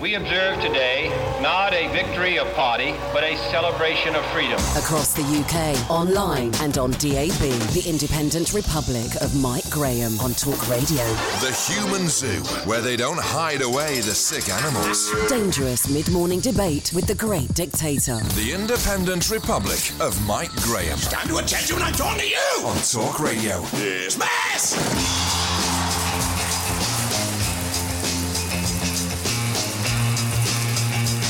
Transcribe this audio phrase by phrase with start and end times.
[0.00, 1.10] We observe today
[1.42, 4.58] not a victory of party, but a celebration of freedom.
[4.76, 7.38] Across the UK, online and on DAB,
[7.72, 11.04] the Independent Republic of Mike Graham on Talk Radio.
[11.40, 15.12] The Human Zoo, where they don't hide away the sick animals.
[15.28, 18.18] Dangerous mid morning debate with the great dictator.
[18.34, 20.98] The Independent Republic of Mike Graham.
[20.98, 22.66] Stand to attention when I'm talking to you!
[22.66, 23.60] On Talk Radio.
[23.72, 25.51] Dismiss!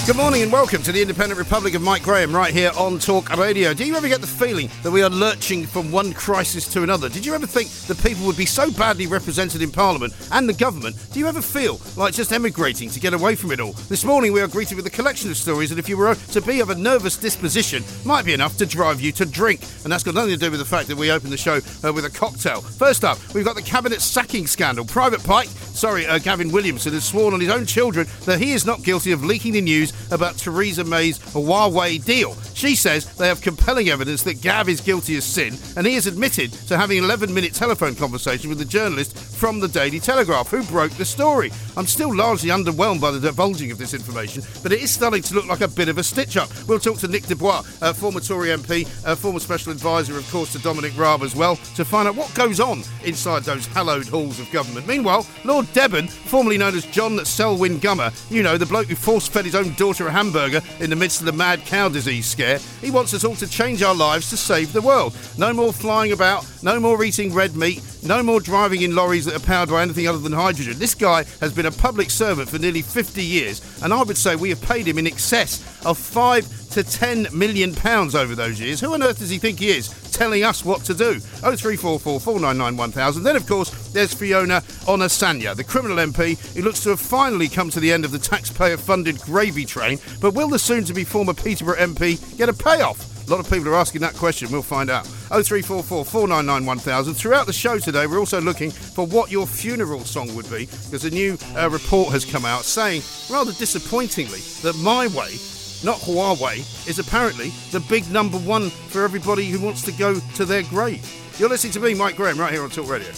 [0.05, 3.31] Good morning and welcome to the Independent Republic of Mike Graham right here on Talk
[3.37, 3.73] Radio.
[3.73, 7.09] Do you ever get the feeling that we are lurching from one crisis to another?
[7.09, 10.55] Did you ever think that people would be so badly represented in Parliament and the
[10.55, 10.97] government?
[11.13, 13.75] Do you ever feel like just emigrating to get away from it all?
[13.89, 16.41] This morning we are greeted with a collection of stories that if you were to
[16.43, 19.61] be of a nervous disposition might be enough to drive you to drink.
[19.85, 21.93] And that's got nothing to do with the fact that we opened the show uh,
[21.93, 22.61] with a cocktail.
[22.61, 24.85] First up, we've got the cabinet sacking scandal.
[24.85, 28.67] Private Pike, sorry, uh, Gavin Williamson has sworn on his own children that he is
[28.67, 32.37] not guilty of leaking the news about Theresa May's Huawei deal.
[32.55, 36.07] She says they have compelling evidence that Gav is guilty of sin, and he has
[36.07, 40.51] admitted to having an 11 minute telephone conversation with the journalist from the Daily Telegraph
[40.51, 41.51] who broke the story.
[41.77, 45.35] I'm still largely underwhelmed by the divulging of this information, but it is starting to
[45.35, 46.51] look like a bit of a stitch up.
[46.69, 50.31] We'll talk to Nick de Bois, uh, former Tory MP, uh, former special advisor, of
[50.31, 54.07] course, to Dominic Raab as well, to find out what goes on inside those hallowed
[54.07, 54.87] halls of government.
[54.87, 59.27] Meanwhile, Lord Deben, formerly known as John Selwyn Gummer, you know, the bloke who force
[59.27, 62.61] fed his own daughter a hamburger in the midst of the mad cow disease scare,
[62.81, 65.13] he wants us all to change our lives to save the world.
[65.37, 69.35] No more flying about, no more eating red meat, no more driving in lorries that
[69.35, 70.79] are powered by anything other than hydrogen.
[70.79, 74.37] This guy has been a public servant for nearly 50 years, and I would say
[74.37, 78.81] we have paid him in excess of five to 10 million pounds over those years.
[78.81, 81.21] Who on earth does he think he is telling us what to do?
[81.21, 83.23] 0344 499 1000.
[83.23, 87.69] Then, of course, there's Fiona Onasanya, the criminal MP who looks to have finally come
[87.71, 89.99] to the end of the taxpayer funded gravy train.
[90.21, 93.13] But will the soon to be former Peterborough MP get a payoff?
[93.27, 94.51] A lot of people are asking that question.
[94.51, 95.07] We'll find out.
[95.07, 97.15] 0344 499 1000.
[97.15, 101.05] Throughout the show today, we're also looking for what your funeral song would be because
[101.05, 105.37] a new uh, report has come out saying, rather disappointingly, that My Way
[105.85, 110.45] not Huawei, is apparently the big number one for everybody who wants to go to
[110.45, 111.22] their grave.
[111.39, 113.11] You're listening to me, Mike Graham, right here on Talk Radio.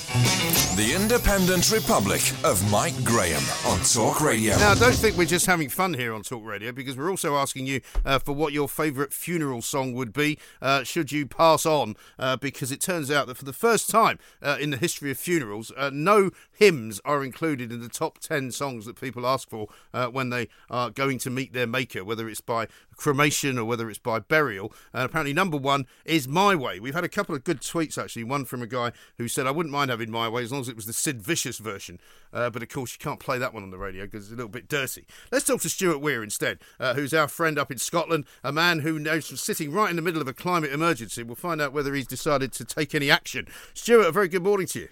[0.76, 4.56] The Independent Republic of Mike Graham on Talk Radio.
[4.56, 7.66] Now, don't think we're just having fun here on Talk Radio because we're also asking
[7.66, 11.96] you uh, for what your favourite funeral song would be uh, should you pass on.
[12.18, 15.18] Uh, because it turns out that for the first time uh, in the history of
[15.18, 19.66] funerals, uh, no hymns are included in the top 10 songs that people ask for
[19.92, 23.88] uh, when they are going to meet their maker, whether it's by cremation or whether
[23.88, 24.72] it's by burial.
[24.92, 26.80] And apparently, number one is My Way.
[26.80, 28.24] We've had a couple of good tweets actually.
[28.24, 30.68] One from a guy who said, I wouldn't mind having My Way as long as
[30.68, 31.98] it was the Sid Vicious version.
[32.32, 34.36] Uh, but of course, you can't play that one on the radio because it's a
[34.36, 35.06] little bit dirty.
[35.30, 38.80] Let's talk to Stuart Weir instead, uh, who's our friend up in Scotland, a man
[38.80, 41.22] who knows from sitting right in the middle of a climate emergency.
[41.22, 43.46] We'll find out whether he's decided to take any action.
[43.74, 44.88] Stuart, a very good morning to you.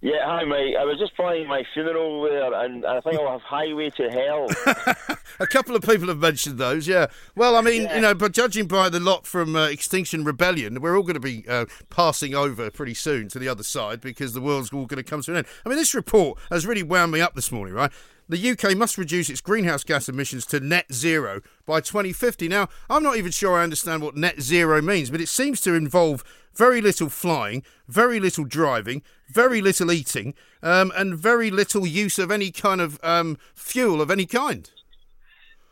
[0.00, 0.76] Yeah, hi mate.
[0.78, 4.46] I was just planning my funeral there, and I think I'll have Highway to Hell.
[5.40, 7.06] a couple of people have mentioned those, yeah.
[7.34, 7.96] Well, I mean, Yeah.
[7.96, 11.20] you know, but judging by the lot from uh, Extinction Rebellion, we're all going to
[11.20, 15.02] be uh, passing over pretty soon to the other side because the world's all going
[15.02, 15.46] to come to an end.
[15.64, 17.90] I mean, this report has really wound me up this morning, right?
[18.30, 22.46] The UK must reduce its greenhouse gas emissions to net zero by 2050.
[22.46, 25.72] Now, I'm not even sure I understand what net zero means, but it seems to
[25.74, 26.22] involve
[26.54, 32.30] very little flying, very little driving, very little eating, um, and very little use of
[32.30, 34.70] any kind of um, fuel of any kind.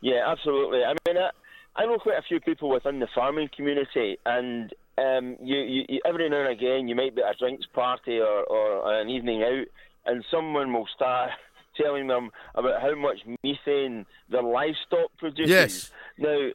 [0.01, 0.83] Yeah, absolutely.
[0.83, 1.29] I mean, I,
[1.75, 6.29] I know quite a few people within the farming community, and um, you, you, every
[6.29, 9.67] now and again you might be at a drinks party or, or an evening out,
[10.05, 11.31] and someone will start
[11.77, 15.49] telling them about how much methane their livestock produces.
[15.49, 15.91] Yes.
[16.17, 16.49] Now,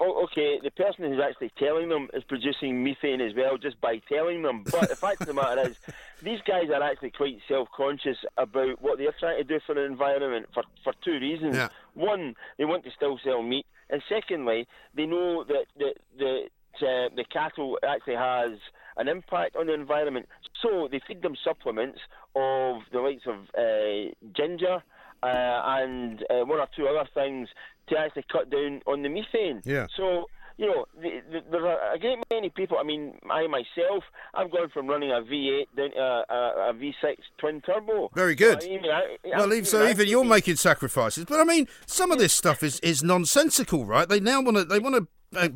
[0.00, 4.42] okay, the person who's actually telling them is producing methane as well just by telling
[4.42, 4.64] them.
[4.64, 5.76] But the fact of the matter is,
[6.22, 10.46] these guys are actually quite self-conscious about what they're trying to do for the environment
[10.54, 11.56] for, for two reasons.
[11.56, 11.68] Yeah.
[11.94, 16.44] One, they want to still sell meat, and secondly, they know that the the
[16.76, 18.52] uh, the cattle actually has
[18.96, 20.26] an impact on the environment.
[20.62, 21.98] So they feed them supplements
[22.34, 24.82] of the likes of uh, ginger
[25.22, 27.48] uh, and uh, one or two other things
[27.88, 29.62] to actually cut down on the methane.
[29.64, 29.86] Yeah.
[29.96, 30.26] So
[30.58, 32.78] you know, the, the, there are a great many people.
[32.78, 36.74] I mean, I myself, I've gone from running a V8 down to a, a, a
[36.74, 38.10] V6 twin turbo.
[38.14, 38.62] Very good.
[38.62, 42.18] I mean, I, Well, even, so even you're making sacrifices, but I mean, some of
[42.18, 44.08] this stuff is, is nonsensical, right?
[44.08, 45.48] They now want to they want to uh,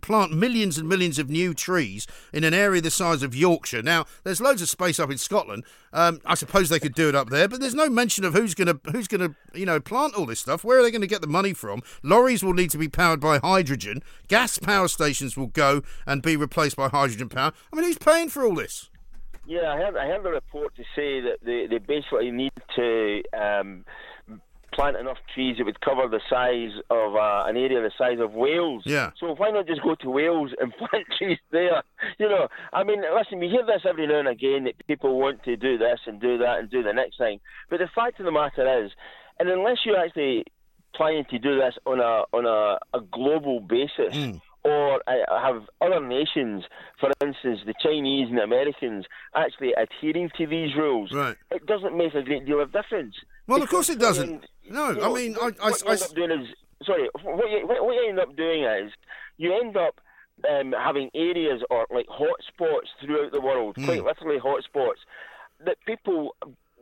[0.00, 3.82] plant millions and millions of new trees in an area the size of Yorkshire.
[3.82, 5.64] Now, there's loads of space up in Scotland.
[5.92, 8.54] Um, I suppose they could do it up there, but there's no mention of who's
[8.54, 10.64] going to who's going to you know plant all this stuff.
[10.64, 11.82] Where are they going to get the money from?
[12.02, 14.02] Lorries will need to be powered by hydrogen.
[14.28, 17.52] Gas power stations will go and be replaced by hydrogen power.
[17.72, 18.90] I mean, who's paying for all this?
[19.46, 23.84] Yeah, I heard, I report to say that they, they basically need to um,
[24.76, 28.34] plant enough trees that would cover the size of uh, an area the size of
[28.34, 28.82] Wales.
[28.86, 29.10] Yeah.
[29.18, 31.82] So why not just go to Wales and plant trees there?
[32.18, 35.42] You know, I mean, listen, we hear this every now and again that people want
[35.44, 37.40] to do this and do that and do the next thing.
[37.70, 38.92] But the fact of the matter is,
[39.40, 40.44] and unless you're actually
[40.94, 44.38] planning to do this on a on a, a global basis.
[44.64, 46.64] Or uh, have other nations,
[46.98, 51.36] for instance, the Chinese and the Americans, actually adhering to these rules, Right.
[51.52, 53.14] it doesn't make a great deal of difference.
[53.46, 54.28] Well, of course it doesn't.
[54.28, 54.40] um,
[54.70, 56.48] No, you I mean, I- what, I- you I- end up doing is
[56.84, 57.08] sorry.
[57.22, 58.92] What you, what you end up doing is
[59.38, 60.00] you end up
[60.50, 63.84] um, having areas or like hotspots throughout the world, Hmm.
[63.86, 65.00] quite literally hotspots,
[65.64, 66.36] that people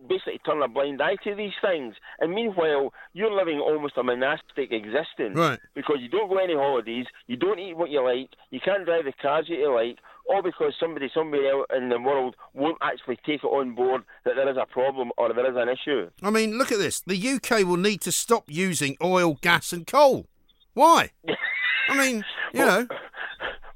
[0.08, 1.94] basically turn a blind eye to these things.
[2.18, 5.58] And meanwhile, you're living almost a monastic existence Right.
[5.74, 9.04] because you don't go any holidays, you don't eat what you like, you can't drive
[9.06, 9.98] the cars that you like,
[10.28, 14.34] all because somebody somewhere else in the world won't actually take it on board that
[14.36, 16.08] there is a problem or there is an issue.
[16.22, 17.00] I mean, look at this.
[17.00, 20.26] The UK will need to stop using oil, gas, and coal.
[20.72, 21.10] Why?
[21.88, 22.86] I mean, you know,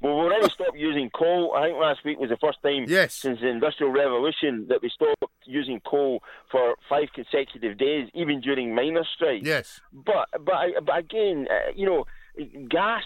[0.01, 1.53] Well, we already stopped using coal.
[1.55, 3.13] I think last week was the first time Yes.
[3.13, 8.73] since the Industrial Revolution that we stopped using coal for five consecutive days, even during
[8.73, 9.45] miners' strikes.
[9.45, 9.81] yes.
[9.93, 12.05] But but but again, uh, you know,
[12.69, 13.03] gas.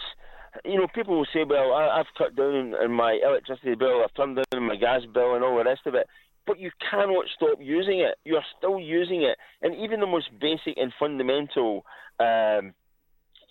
[0.66, 4.14] You know, people will say, "Well, I, I've cut down on my electricity bill, I've
[4.14, 6.08] turned down on my gas bill, and all the rest of it."
[6.46, 8.16] But you cannot stop using it.
[8.26, 11.86] You're still using it, and even the most basic and fundamental.
[12.20, 12.74] Um,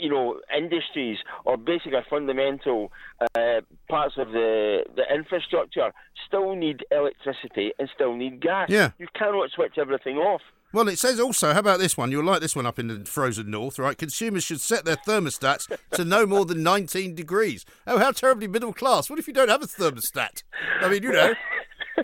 [0.02, 2.90] you know, industries or basic or fundamental
[3.34, 5.92] uh, parts of the the infrastructure
[6.26, 8.68] still need electricity and still need gas.
[8.68, 8.90] Yeah.
[8.98, 10.42] You cannot switch everything off.
[10.72, 12.10] Well, it says also, how about this one?
[12.10, 13.96] You'll like this one up in the frozen north, right?
[13.96, 17.66] Consumers should set their thermostats to no more than 19 degrees.
[17.86, 19.10] Oh, how terribly middle class.
[19.10, 20.42] What if you don't have a thermostat?
[20.80, 21.34] I mean, you know.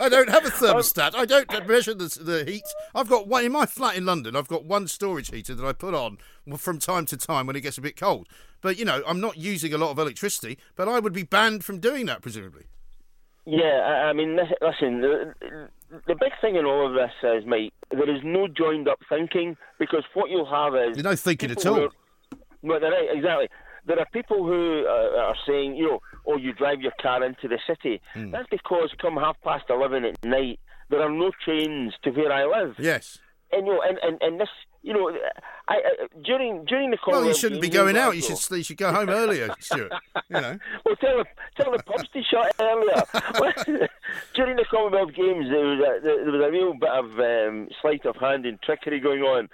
[0.00, 1.14] I don't have a thermostat.
[1.14, 2.64] I don't measure the, the heat.
[2.94, 4.36] I've got one in my flat in London.
[4.36, 6.18] I've got one storage heater that I put on
[6.56, 8.28] from time to time when it gets a bit cold.
[8.60, 10.58] But you know, I'm not using a lot of electricity.
[10.76, 12.66] But I would be banned from doing that, presumably.
[13.46, 15.34] Yeah, I, I mean, listen, the,
[16.06, 19.56] the big thing in all of this is, mate, there is no joined up thinking
[19.78, 20.96] because what you'll have is.
[20.96, 21.88] There's no thinking at all.
[22.62, 23.48] No, they're right, exactly.
[23.88, 27.48] There are people who uh, are saying, you know, oh, you drive your car into
[27.48, 28.02] the city.
[28.12, 28.30] Hmm.
[28.30, 30.60] That's because come half past 11 at night,
[30.90, 32.76] there are no trains to where I live.
[32.78, 33.18] Yes.
[33.50, 34.50] And, you know, and, and, and this,
[34.82, 35.10] you know,
[35.68, 38.14] I, I, during during the Commonwealth Well, you shouldn't be going out.
[38.14, 39.92] You should you should go home earlier, Stuart.
[40.28, 40.58] You know.
[40.84, 41.24] well, tell the
[41.56, 43.02] tell the pubs to shut earlier.
[44.34, 48.04] During the Commonwealth Games, there was a, there was a real bit of um, sleight
[48.04, 49.48] of hand and trickery going on,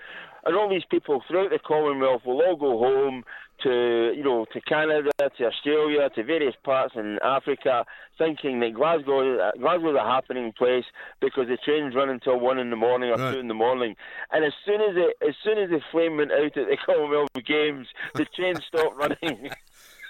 [0.44, 3.25] and all these people throughout the Commonwealth will all go home
[3.62, 7.84] to you know to Canada, to Australia, to various parts in Africa,
[8.18, 10.84] thinking that Glasgow uh, Glasgow's a happening place
[11.20, 13.34] because the trains run until one in the morning or Right.
[13.34, 13.96] two in the morning,
[14.32, 17.28] and as soon as it as soon as the flame went out at the Commonwealth
[17.46, 19.50] Games, the trains stopped running.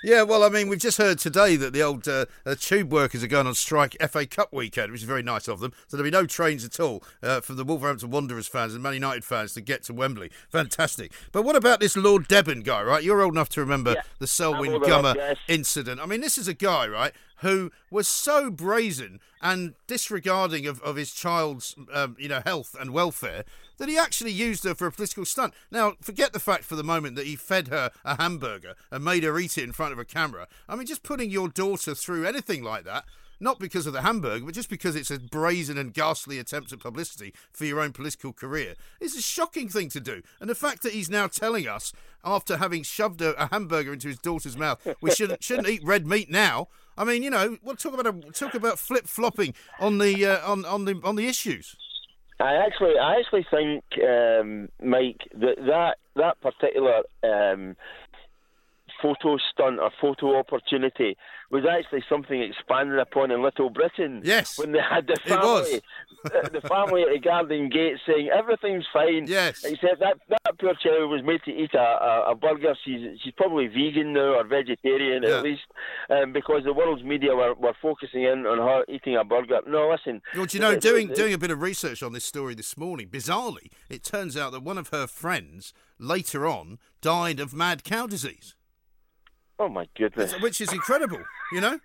[0.04, 3.24] Yeah, well, I mean, we've just heard today that the old uh, uh, tube workers
[3.24, 5.72] are going on strike FA Cup weekend, which is very nice of them.
[5.86, 8.92] So there'll be no trains at all uh, for the Wolverhampton Wanderers fans and Man
[8.92, 10.30] United fans to get to Wembley.
[10.50, 11.10] Fantastic.
[11.32, 13.02] But what about this Lord Deben guy, right?
[13.02, 15.38] You're old enough to remember Yeah, the Selwyn Gummer yes.
[15.48, 15.98] incident.
[16.02, 20.96] I mean, this is a guy, right, who was so brazen and disregarding of, of
[20.96, 23.44] his child's, um, you know, health and welfare
[23.78, 25.54] that he actually used her for a political stunt.
[25.70, 29.22] Now, forget the fact for the moment that he fed her a hamburger and made
[29.22, 30.48] her eat it in front of a camera.
[30.68, 33.04] I mean, just putting your daughter through anything like that.
[33.40, 36.80] not because of the hamburger, but just because it's a brazen and ghastly attempt at
[36.80, 38.74] publicity for your own political career.
[39.00, 40.22] It's a shocking thing to do.
[40.40, 41.92] And the fact that he's now telling us,
[42.24, 46.06] after having shoved a, a hamburger into his daughter's mouth, we shouldn't shouldn't eat red
[46.06, 46.68] meat now.
[46.96, 50.50] I mean, you know, we'll talk about a, talk about flip flopping on the uh,
[50.50, 51.76] on on the on the issues.
[52.40, 57.76] I actually, I actually think, um, Mike, that that that particular um,
[59.04, 61.14] photo stunt or photo opportunity
[61.50, 64.22] was actually something expanded upon in Little Britain.
[64.24, 64.58] Yes.
[64.58, 65.80] When they had the It family,
[66.60, 69.26] the family at the Garden Gate saying everything's fine.
[69.28, 69.62] Yes.
[69.62, 72.74] Except that that poor child was made to eat a, a, a burger.
[72.84, 75.36] She's she's probably vegan now or vegetarian Yeah.
[75.38, 75.62] at least,
[76.08, 79.60] um, because the world's media were, were focusing in on her eating a burger.
[79.66, 80.22] No, listen.
[80.34, 82.54] Well, do you know, the- doing the- doing a bit of research on this story
[82.54, 87.52] this morning, bizarrely, it turns out that one of her friends later on died of
[87.52, 88.54] mad cow disease,
[89.58, 90.32] Oh my goodness.
[90.40, 91.20] which is incredible.
[91.52, 91.78] You know.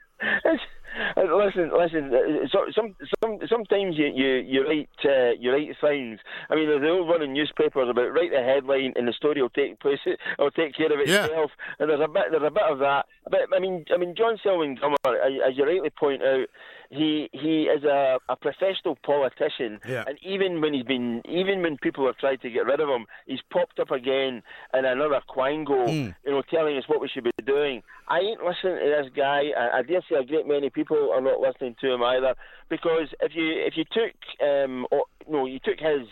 [1.16, 2.12] Uh, listen, listen.
[2.14, 6.20] uh, So, some, some, sometimes you, you, you write, uh, you write things.
[6.50, 9.42] I mean, there's the old one in newspapers about write the headline and the story
[9.42, 10.00] will take place,
[10.38, 11.26] will take care of Yeah.
[11.26, 11.52] itself.
[11.80, 13.06] And there's a bit, there's a bit of that.
[13.30, 15.16] But I mean, I mean, John Selwyn Gummer,
[15.48, 16.48] as you rightly point out,
[16.90, 19.80] he he is a, a professional politician.
[19.88, 20.04] Yeah.
[20.08, 23.06] And even when he's been, even when people have tried to get rid of him,
[23.28, 24.42] he's popped up again
[24.74, 26.10] in another quango, Hmm.
[26.26, 27.84] you know, telling us what we should be doing.
[28.08, 29.52] I ain't listening to this guy.
[29.56, 32.34] I, I dare say a great many people are not listening to him either,
[32.70, 36.08] because if you if you took um or, no you took his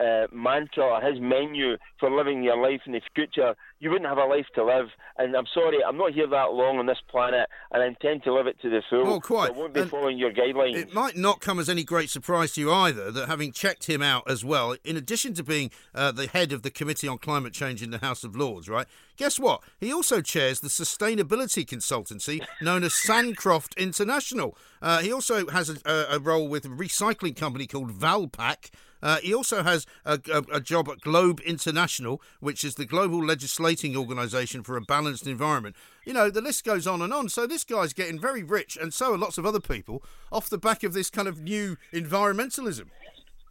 [0.00, 4.18] uh, mantra or his menu for living your life in the future, you wouldn't have
[4.18, 4.88] a life to live.
[5.18, 8.32] And I'm sorry, I'm not here that long on this planet, and I intend to
[8.32, 9.04] live it to the full.
[9.04, 9.48] Well, quite.
[9.48, 10.76] So I won't be And following your guidelines.
[10.76, 14.02] It might not come as any great surprise to you either that having checked him
[14.02, 17.52] out as well, in addition to being uh, the head of the Committee on Climate
[17.52, 18.86] Change in the House of Lords, right?
[19.16, 19.62] Guess what?
[19.78, 24.56] He also chairs the sustainability consultancy known as Sancroft International.
[24.80, 28.70] Uh, he also has a, a, a role with a recycling company called Valpak.
[29.02, 33.24] Uh, he also has a, a, a job at Globe International, which is the global
[33.24, 35.76] legislating organisation for a balanced environment.
[36.04, 37.28] You know, the list goes on and on.
[37.28, 40.58] So this guy's getting very rich, and so are lots of other people, off the
[40.58, 42.86] back of this kind of new environmentalism.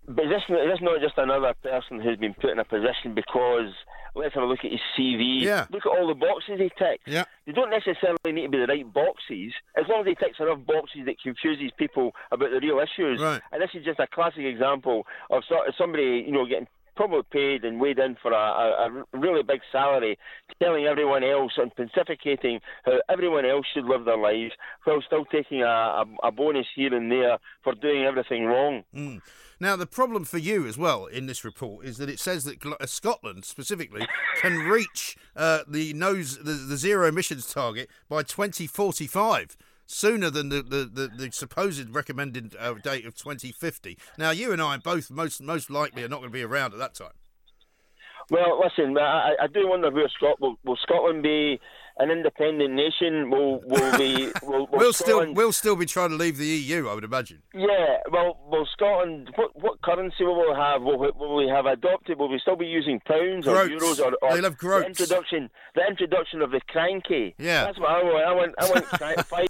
[0.07, 3.71] But this, this is not just another person who's been put in a position because
[4.15, 5.41] let's have a look at his CV.
[5.41, 5.65] Yeah.
[5.71, 7.03] Look at all the boxes he ticks.
[7.05, 7.25] Yeah.
[7.45, 10.65] They don't necessarily need to be the right boxes, as long as he ticks enough
[10.65, 13.21] boxes that confuses people about the real issues.
[13.21, 13.41] Right.
[13.51, 16.67] And this is just a classic example of of somebody, you know, getting
[16.99, 20.19] probably paid and weighed in for a, a, a really big salary,
[20.61, 24.51] telling everyone else and pontificating how everyone else should live their lives
[24.83, 28.83] while still taking a, a, a bonus here and there for doing everything wrong.
[28.93, 29.21] Mm.
[29.61, 32.65] Now, the problem for you as well in this report is that it says that
[32.65, 34.05] uh, Scotland specifically
[34.41, 39.55] can reach uh, the nose the, the zero emissions target by 2045.
[39.91, 43.97] Sooner than the, the, the, the supposed recommended uh, date of 2050.
[44.19, 46.79] Now, you and I both most most likely are not going to be around at
[46.79, 47.13] that time.
[48.29, 51.59] Well, listen, I, I do wonder where Scotland will, will Scotland be
[51.99, 53.29] an independent nation?
[53.29, 54.31] Will will we?
[54.43, 57.41] Will, will We'll still we'll still be trying to leave the EU, I would imagine.
[57.53, 57.97] Yeah.
[58.11, 59.31] Well, will Scotland?
[59.35, 60.81] What what currency will we have?
[60.81, 62.17] Will we, will we have adopted?
[62.17, 63.69] Will we still be using pounds Groats.
[63.71, 64.83] or euros or, or They'll have groats.
[64.83, 65.49] the introduction?
[65.75, 67.35] The introduction of the cranky.
[67.37, 67.65] Yeah.
[67.65, 68.25] That's what I want.
[68.25, 68.55] I want.
[68.59, 69.47] I want crank, five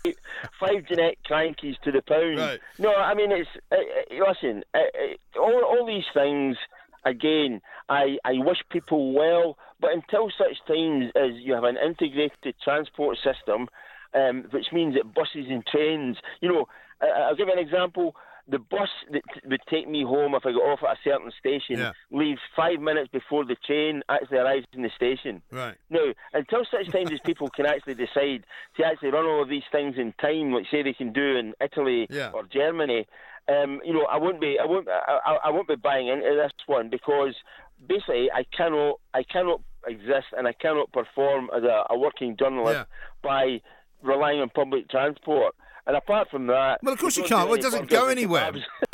[0.60, 2.38] five genetic crankies to the pound.
[2.40, 2.60] Right.
[2.80, 3.50] No, I mean it's.
[3.72, 6.58] Uh, uh, listen, uh, uh, all all these things.
[7.06, 12.56] Again, I, I wish people well, but until such times as you have an integrated
[12.64, 13.68] transport system,
[14.14, 16.68] um, which means that buses and trains, you know,
[17.02, 18.16] I, I'll give you an example.
[18.48, 21.78] The bus that would take me home if I got off at a certain station
[21.78, 21.92] Yeah.
[22.10, 25.44] leaves five minutes before the train actually arrives in the station.
[25.52, 25.76] Right.
[25.92, 28.46] Now, until such times as people can actually decide
[28.78, 31.54] to actually run all of these things in time, like say they can do in
[31.62, 32.32] Italy Yeah.
[32.34, 33.06] or Germany,
[33.50, 36.52] um, you know, I won't be, I won't, I, I, won't be buying into this
[36.68, 37.36] one because
[37.88, 42.76] basically I cannot, I cannot exist and I cannot perform as a, a working journalist
[42.76, 42.84] Yeah.
[43.24, 43.62] by
[44.04, 45.56] relying on public transport.
[45.88, 47.50] And apart from that, Well, of course you can't.
[47.50, 48.52] Well, it doesn't go anywhere.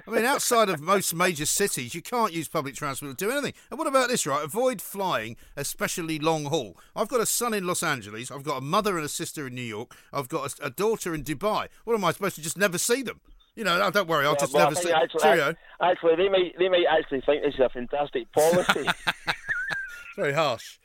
[0.07, 3.53] I mean, outside of most major cities, you can't use public transport to do anything.
[3.69, 4.41] And what about this, right?
[4.41, 6.77] Avoid flying, especially long haul.
[6.95, 8.31] I've got a son in Los Angeles.
[8.31, 9.93] I've got a mother and a sister in New York.
[10.13, 11.67] I've got a, a daughter in Dubai.
[11.83, 13.19] What am I supposed to just never see them?
[13.55, 14.25] You know, no, don't worry.
[14.25, 14.91] I'll Yeah, just well, never see.
[14.91, 15.55] Actually, Cheerio.
[15.81, 18.85] actually, they may they may actually think this is a fantastic policy.
[20.15, 20.77] Very harsh.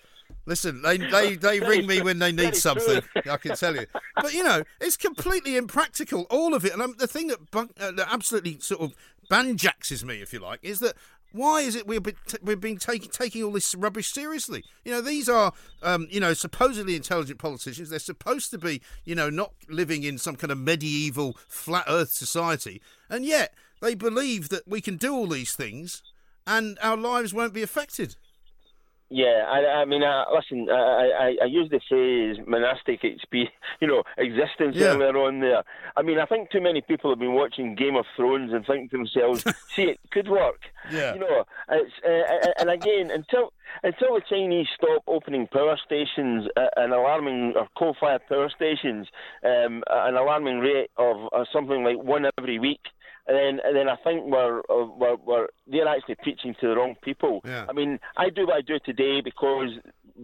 [0.46, 3.02] Listen, they they, they ring me when they need something.
[3.30, 3.86] I can tell you,
[4.16, 6.26] but you know, it's completely impractical.
[6.30, 8.94] All of it, and um, the thing that, bun- uh, that absolutely sort of
[9.30, 10.94] banjaxes me, if you like, is that
[11.32, 12.00] Why is it we're
[12.42, 14.64] we're being taking taking all this rubbish seriously?
[14.84, 17.90] You know, these are um, you know supposedly intelligent politicians.
[17.90, 22.10] They're supposed to be you know not living in some kind of medieval flat Earth
[22.10, 26.02] society, and yet they believe that we can do all these things
[26.46, 28.16] and our lives won't be affected.
[29.12, 33.88] Yeah, I, I mean, uh, listen, I, I, I use the phrase monastic experience, you
[33.88, 34.94] know, existence Yeah.
[34.94, 35.64] earlier on there.
[35.96, 38.92] I mean, I think too many people have been watching Game of Thrones and think
[38.92, 39.42] to themselves,
[39.74, 40.60] see, it could work.
[40.92, 41.14] Yeah.
[41.14, 43.52] You know, it's, uh, and again, until
[43.82, 49.06] until the Chinese stop opening power stations, uh, an alarming, or coal-fired power stations,
[49.44, 52.80] um, an alarming rate of uh, something like one every week,
[53.30, 56.74] and then, and then I think we're, uh, we're, we're they're actually preaching to the
[56.74, 57.42] wrong people.
[57.44, 57.64] Yeah.
[57.68, 59.70] I mean, I do what I do today because,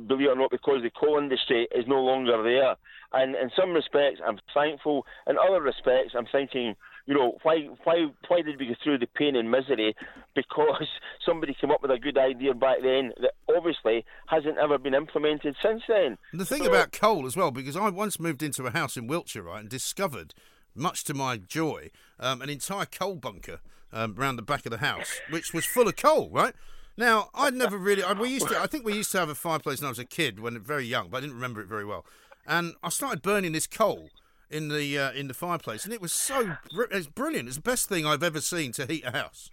[0.09, 2.75] believe it or not, because the coal industry is no longer there.
[3.13, 5.07] And in some respects, I'm thankful.
[5.29, 6.75] In other respects, I'm thinking,
[7.07, 9.95] you know, why, why, why did we go through the pain and misery?
[10.35, 10.89] Because
[11.25, 15.57] somebody came up with a good idea back then that obviously hasn't ever been implemented
[15.63, 16.19] since then.
[16.33, 18.97] And the thing So- about coal as well, because I once moved into a house
[18.97, 20.35] in Wiltshire, right, and discovered,
[20.77, 21.91] much to my joy,
[22.21, 23.61] um, an entire coal bunker
[23.93, 26.55] um, around the back of the house, which was full of coal, right?
[26.97, 28.03] Now, I'd never really.
[28.03, 28.59] I, we used to.
[28.59, 30.87] I think we used to have a fireplace when I was a kid, when very
[30.87, 32.05] young, but I didn't remember it very well.
[32.47, 34.09] And I started burning this coal
[34.51, 37.49] in the uh, in the fireplace, and it was so br- it's brilliant.
[37.49, 39.51] It's the best thing I've ever seen to heat a house.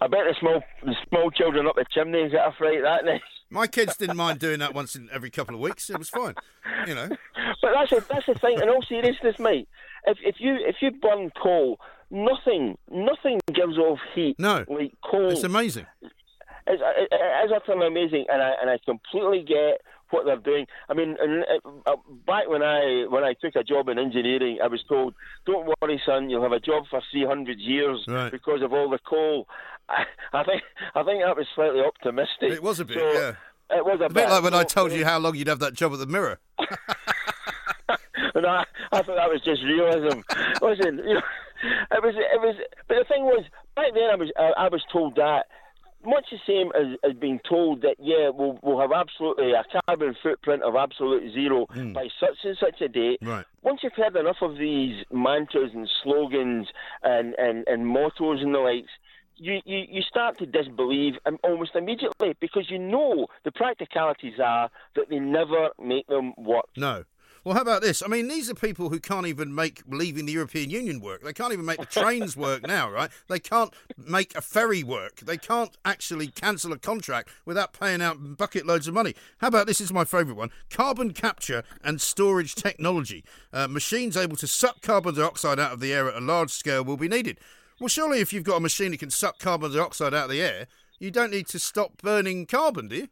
[0.00, 3.04] I bet the small, the small children up the chimney get a fright that.
[3.50, 5.90] My kids didn't mind doing that once in every couple of weeks.
[5.90, 6.34] It was fine,
[6.86, 7.08] you know.
[7.62, 8.58] But that's a, that's the thing.
[8.60, 9.68] In all seriousness, mate,
[10.06, 11.78] if if you if you burn coal,
[12.10, 14.36] nothing nothing gives off heat.
[14.38, 14.64] No.
[14.68, 15.30] like coal.
[15.30, 15.86] It's amazing.
[16.66, 19.80] It's, it- it's utterly amazing, and I and I completely get
[20.10, 20.66] what they're doing.
[20.90, 21.44] I mean, and,
[21.86, 25.14] uh, back when I when I took a job in engineering, I was told,
[25.46, 28.30] "Don't worry, son, you'll have a job for 300 years Right.
[28.30, 29.48] because of all the coal."
[29.88, 30.62] I, I think
[30.94, 32.52] I think that was slightly optimistic.
[32.52, 33.34] It was a bit, So, yeah.
[33.76, 35.72] It was a, A bit like when I told you how long you'd have that
[35.72, 36.38] job at the Mirror.
[38.34, 40.20] And I, I thought that was just realism.
[40.62, 41.22] Listen, you know,
[41.90, 42.56] it was, it was.
[42.88, 43.44] But the thing was,
[43.76, 45.46] back then I was, I, I was told that
[46.04, 50.14] much the same as, as being told that yeah, we'll, we'll have absolutely a carbon
[50.22, 53.18] footprint of absolute zero by such and such a date.
[53.22, 53.44] Right.
[53.62, 56.68] Once you've heard enough of these mantras and slogans
[57.02, 58.90] and, and, and mottos and the likes,
[59.36, 64.70] you, you, you start to disbelieve um, almost immediately because you know the practicalities are
[64.94, 66.66] that they never make them work.
[66.76, 67.04] No.
[67.44, 68.02] Well, how about this?
[68.04, 71.22] I mean, these are people who can't even make leaving the European Union work.
[71.22, 73.10] They can't even make the trains work now, right?
[73.28, 75.16] They can't make a ferry work.
[75.20, 79.14] They can't actually cancel a contract without paying out bucket loads of money.
[79.38, 79.82] How about this?
[79.82, 83.24] is my favourite one carbon capture and storage technology.
[83.52, 86.84] Uh, machines able to suck carbon dioxide out of the air at a large scale
[86.84, 87.38] will be needed.
[87.80, 90.40] Well, surely if you've got a machine that can suck carbon dioxide out of the
[90.40, 90.68] air,
[91.00, 93.08] you don't need to stop burning carbon, do you?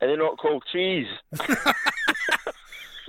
[0.00, 1.08] And they're not called trees.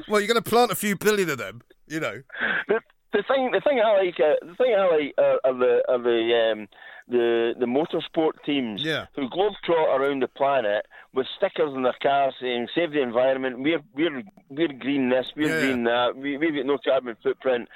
[0.07, 2.21] Well, you're going to plant a few billion of them, you know.
[2.67, 2.79] the,
[3.13, 5.97] the thing, the thing I like, uh, the thing I like uh, are the are
[5.99, 6.67] the um,
[7.07, 9.07] the the motorsport teams Yeah.
[9.15, 13.81] who globetrot around the planet with stickers on their cars saying "Save the environment." We're
[13.95, 15.59] we're we're green this, we're Yeah.
[15.65, 16.15] green that.
[16.15, 17.67] We, we've got no carbon footprint.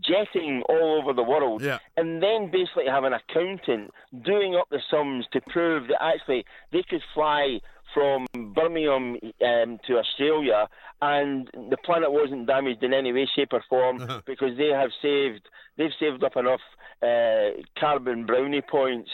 [0.00, 1.78] Jetting all over the world, Yeah.
[1.96, 3.90] and then basically have an accountant
[4.22, 7.60] doing up the sums to prove that actually they could fly
[7.94, 10.68] from Birmingham um, to Australia,
[11.00, 14.20] and the planet wasn't damaged in any way, shape, or form Uh-huh.
[14.26, 15.42] because they have saved
[15.76, 16.60] they've saved up enough
[17.02, 19.10] uh, carbon brownie points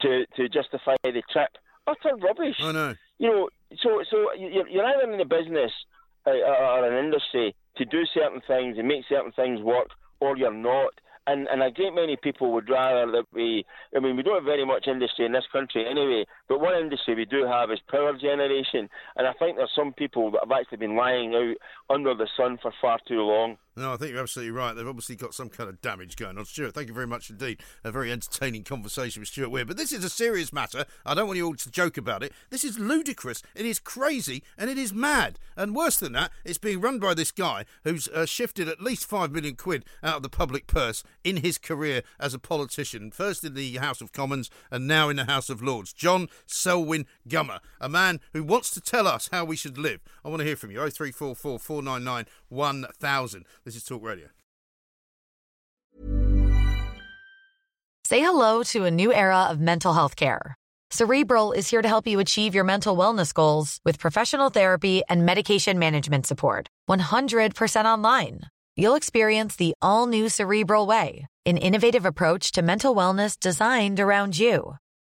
[0.00, 1.50] to to justify the trip.
[1.86, 2.56] Utter rubbish.
[2.60, 2.94] I know.
[3.18, 3.48] You know,
[3.82, 5.72] so so you're, you're either in the business
[6.26, 9.88] uh, or an industry to do certain things and make certain things work,
[10.20, 10.92] or you're not.
[11.28, 13.64] And and a great many people would rather that we.
[13.96, 16.24] I mean, we don't have very much industry in this country anyway.
[16.48, 20.30] But one industry we do have is power generation, and I think there's some people
[20.32, 21.56] that have actually been lying out
[21.94, 23.56] under the sun for far too long.
[23.78, 24.74] No, I think you're absolutely right.
[24.74, 26.46] They've obviously got some kind of damage going on.
[26.46, 27.60] Stuart, thank you very much indeed.
[27.84, 29.66] A very entertaining conversation with Stuart Weir.
[29.66, 30.86] But this is a serious matter.
[31.04, 32.32] I don't want you all to joke about it.
[32.48, 33.42] This is ludicrous.
[33.54, 35.38] It is crazy and it is mad.
[35.58, 39.04] And worse than that, it's being run by this guy who's uh, shifted at least
[39.04, 43.10] five million quid out of the public purse in his career as a politician.
[43.10, 45.92] First in the House of Commons and now in the House of Lords.
[45.92, 50.00] John Selwyn Gummer, a man who wants to tell us how we should live.
[50.24, 50.78] I want to hear from you.
[50.78, 53.44] 0344 499 1000.
[53.64, 54.28] This is Talk Radio.
[58.04, 60.54] Say hello to a new era of mental health care.
[60.90, 65.26] Cerebral is here to help you achieve your mental wellness goals with professional therapy and
[65.26, 66.68] medication management support.
[66.88, 68.42] 100% online.
[68.76, 74.38] You'll experience the all new Cerebral Way, an innovative approach to mental wellness designed around
[74.38, 74.76] you.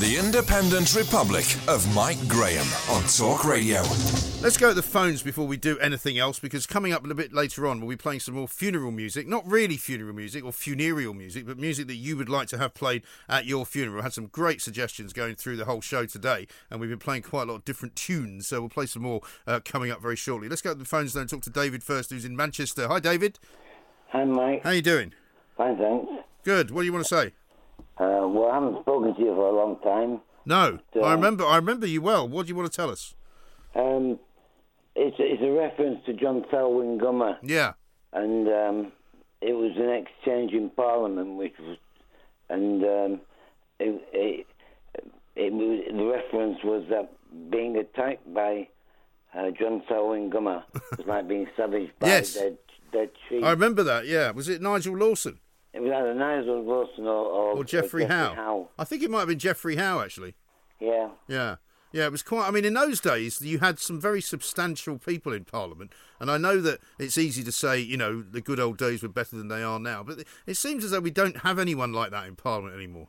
[0.00, 3.82] The Independent Republic of Mike Graham on Talk Radio.
[4.40, 7.18] Let's go to the phones before we do anything else because coming up a little
[7.18, 9.28] bit later on, we'll be playing some more funeral music.
[9.28, 12.72] Not really funeral music or funereal music, but music that you would like to have
[12.72, 14.00] played at your funeral.
[14.00, 17.24] I had some great suggestions going through the whole show today, and we've been playing
[17.24, 18.46] quite a lot of different tunes.
[18.46, 20.48] So we'll play some more uh, coming up very shortly.
[20.48, 22.88] Let's go to the phones though and talk to David first, who's in Manchester.
[22.88, 23.38] Hi, David.
[24.12, 24.62] Hi, Mike.
[24.62, 25.12] How you doing?
[25.58, 26.10] Fine, thanks.
[26.42, 26.70] Good.
[26.70, 27.32] What do you want to say?
[27.98, 30.20] Uh, well, I haven't spoken to you for a long time.
[30.46, 31.44] No, I remember.
[31.44, 32.26] I remember you well.
[32.28, 33.14] What do you want to tell us?
[33.74, 34.18] Um,
[34.96, 37.72] it's, it's a reference to John Selwyn Gummer, Yeah.
[38.12, 38.92] and um,
[39.40, 41.76] it was an exchange in Parliament, which was,
[42.48, 43.20] and um,
[43.78, 44.46] it, it,
[45.36, 47.12] it was, the reference was that
[47.50, 48.66] being attacked by
[49.34, 50.64] uh, John Selwyn Gummer
[50.96, 52.34] was like being savaged by Yes.
[52.34, 52.58] dead,
[52.92, 53.42] dead tree.
[53.44, 54.06] I remember that.
[54.06, 54.32] Yeah.
[54.32, 55.38] Was it Nigel Lawson
[55.72, 58.34] It was either Nigel Wilson or, or, or Geoffrey, Howe?
[58.34, 58.68] Howe.
[58.78, 60.34] I think it might have been Geoffrey Howe actually.
[60.80, 61.10] Yeah.
[61.28, 61.56] Yeah.
[61.92, 62.46] Yeah, it was quite.
[62.46, 66.38] I mean, in those days, you had some very substantial people in Parliament, and I
[66.38, 69.48] know that it's easy to say, you know, the good old days were better than
[69.48, 72.36] they are now, but it seems as though we don't have anyone like that in
[72.36, 73.08] Parliament anymore.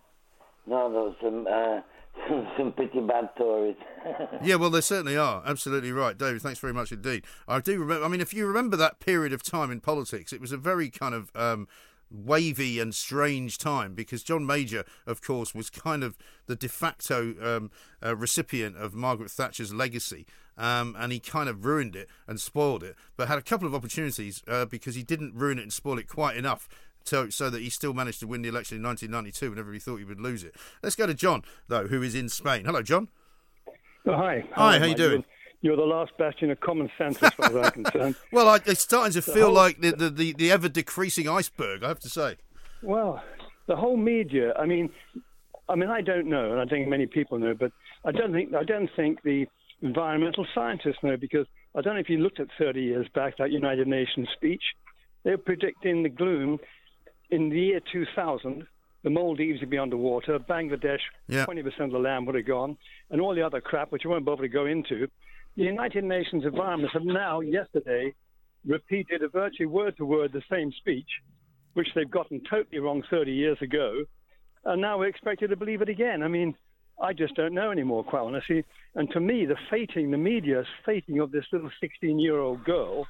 [0.65, 1.81] No, there was some uh,
[2.27, 3.75] some, some pretty bad Tories.
[4.43, 5.43] Yeah, well, there certainly are.
[5.45, 6.41] Absolutely right, David.
[6.41, 7.23] Thanks very much indeed.
[7.47, 8.03] I do remember.
[8.03, 10.89] I mean, if you remember that period of time in politics, it was a very
[10.89, 11.67] kind of um,
[12.11, 17.35] wavy and strange time because John Major, of course, was kind of the de facto
[17.41, 17.71] um,
[18.03, 20.25] uh, recipient of Margaret Thatcher's legacy.
[20.57, 23.73] Um, and he kind of ruined it and spoiled it, but had a couple of
[23.73, 26.67] opportunities uh, because he didn't ruin it and spoil it quite enough
[27.03, 29.97] so, so that he still managed to win the election in 1992 whenever he thought
[29.97, 30.55] he would lose it.
[30.83, 32.65] Let's go to John, though, who is in Spain.
[32.65, 33.07] Hello, John.
[34.05, 34.43] Oh, hi.
[34.53, 34.97] Hi, how you Mike.
[34.97, 35.25] doing?
[35.61, 38.15] You're, the last bastion of common sense, as far as I'm concerned.
[38.31, 41.29] Well, I, it's starting to The feel whole- like the, the, the, the ever decreasing
[41.29, 42.37] iceberg, I have to say.
[42.81, 43.21] Well,
[43.67, 44.53] the whole media.
[44.57, 44.89] I mean,
[45.69, 47.71] I mean, I don't know, and I think many people know, but
[48.03, 49.45] I don't think I don't think the
[49.83, 51.45] environmental scientists know because
[51.75, 54.63] I don't know if you looked at 30 years back that United Nations speech.
[55.23, 56.57] They were predicting the gloom
[57.29, 58.65] in the year 2000.
[59.03, 60.37] The Maldives would be underwater.
[60.39, 61.45] Bangladesh, Yeah.
[61.45, 62.77] 20% of the land would have gone,
[63.11, 65.07] and all the other crap, which I won't bother to go into.
[65.57, 68.13] The United Nations environments have now, yesterday,
[68.65, 71.09] repeated a virtually word to word the same speech,
[71.73, 74.03] which they've gotten totally wrong 30 years ago,
[74.65, 76.23] and now we're expected to believe it again.
[76.23, 76.55] I mean,
[77.01, 78.63] I just don't know anymore, quite honestly.
[78.95, 83.07] And to me, the fating, the media's fating of this little 16 year old girl,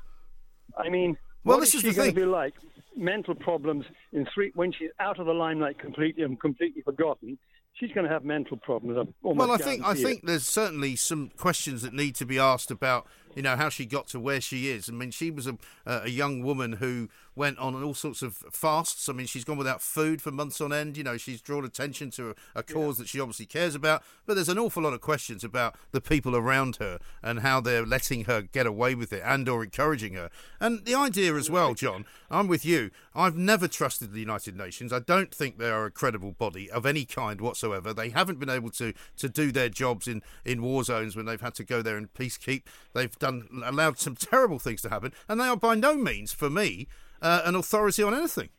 [0.77, 2.15] I mean, Well, what this is is she going thing.
[2.15, 2.53] to be like?
[2.95, 7.37] Mental problems in three when she's out of the limelight completely and completely forgotten.
[7.73, 9.07] She's going to have mental problems.
[9.21, 9.97] Well, I think I it.
[9.97, 13.85] think there's certainly some questions that need to be asked about, you know, how she
[13.85, 14.89] got to where she is.
[14.89, 19.07] I mean, she was a a young woman who went on all sorts of fasts.
[19.07, 20.97] I mean, she's gone without food for months on end.
[20.97, 24.03] You know, she's drawn attention to a, a cause that she obviously cares about.
[24.25, 27.85] But there's an awful lot of questions about the people around her and how they're
[27.85, 30.29] letting her get away with it and or encouraging her.
[30.59, 32.91] And the idea as well, John, I'm with you.
[33.15, 34.93] I've never trusted the United Nations.
[34.93, 37.93] I don't think they are a credible body of any kind whatsoever.
[37.93, 41.41] They haven't been able to, to do their jobs in, in war zones when they've
[41.41, 42.63] had to go there and peacekeep.
[42.93, 46.49] They've done allowed some terrible things to happen, and they are by no means, for
[46.49, 46.87] me,
[47.21, 48.49] uh, an authority on anything.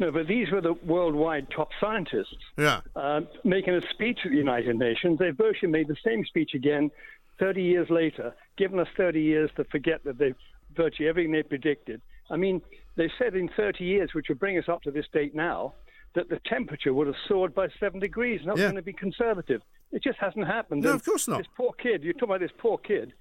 [0.00, 2.34] No, but these were the worldwide top scientists.
[2.58, 2.80] Yeah.
[2.96, 5.18] uh, making a speech at the United Nations.
[5.18, 6.90] They virtually made the same speech again
[7.38, 10.34] 30 years later, given us 30 years to forget that they
[10.76, 12.00] virtually everything they predicted.
[12.30, 12.60] I mean,
[12.96, 15.74] they said in 30 years, which would bring us up to this date now,
[16.14, 18.64] that the temperature would have soared by seven degrees, and that Yeah.
[18.66, 19.62] going to be conservative.
[19.92, 20.82] It just hasn't happened.
[20.82, 21.38] No, And of course not.
[21.38, 23.12] This poor kid, you talk about this poor kid.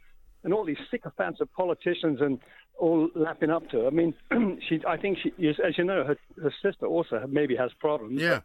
[0.43, 2.39] And all these sycophants of politicians and
[2.77, 3.88] all lapping up to her.
[3.88, 4.13] I mean,
[4.67, 8.21] she, I think she, as you know, her, her sister also maybe has problems.
[8.21, 8.41] Yeah.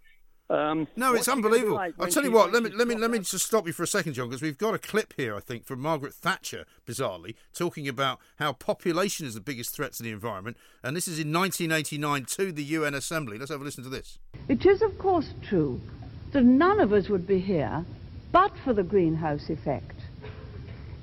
[0.50, 1.74] Um, No, it's she gonna be unbelievable.
[1.74, 2.52] like I'll tell you what.
[2.52, 4.56] Let me let me let me just stop you for a second, John, because we've
[4.56, 5.36] got a clip here.
[5.36, 10.02] I think from Margaret Thatcher, bizarrely, talking about how population is the biggest threat to
[10.02, 13.36] the environment, and this is in 1989 to the UN Assembly.
[13.38, 14.18] Let's have a listen to this.
[14.48, 15.82] It is, of course, true
[16.32, 17.84] that none of us would be here
[18.32, 19.97] but for the greenhouse effect.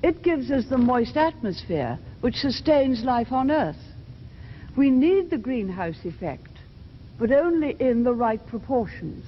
[0.02, 3.76] It gives us the moist atmosphere which sustains life on Earth.
[4.76, 6.50] We need the greenhouse effect,
[7.18, 9.24] but only in the right proportions.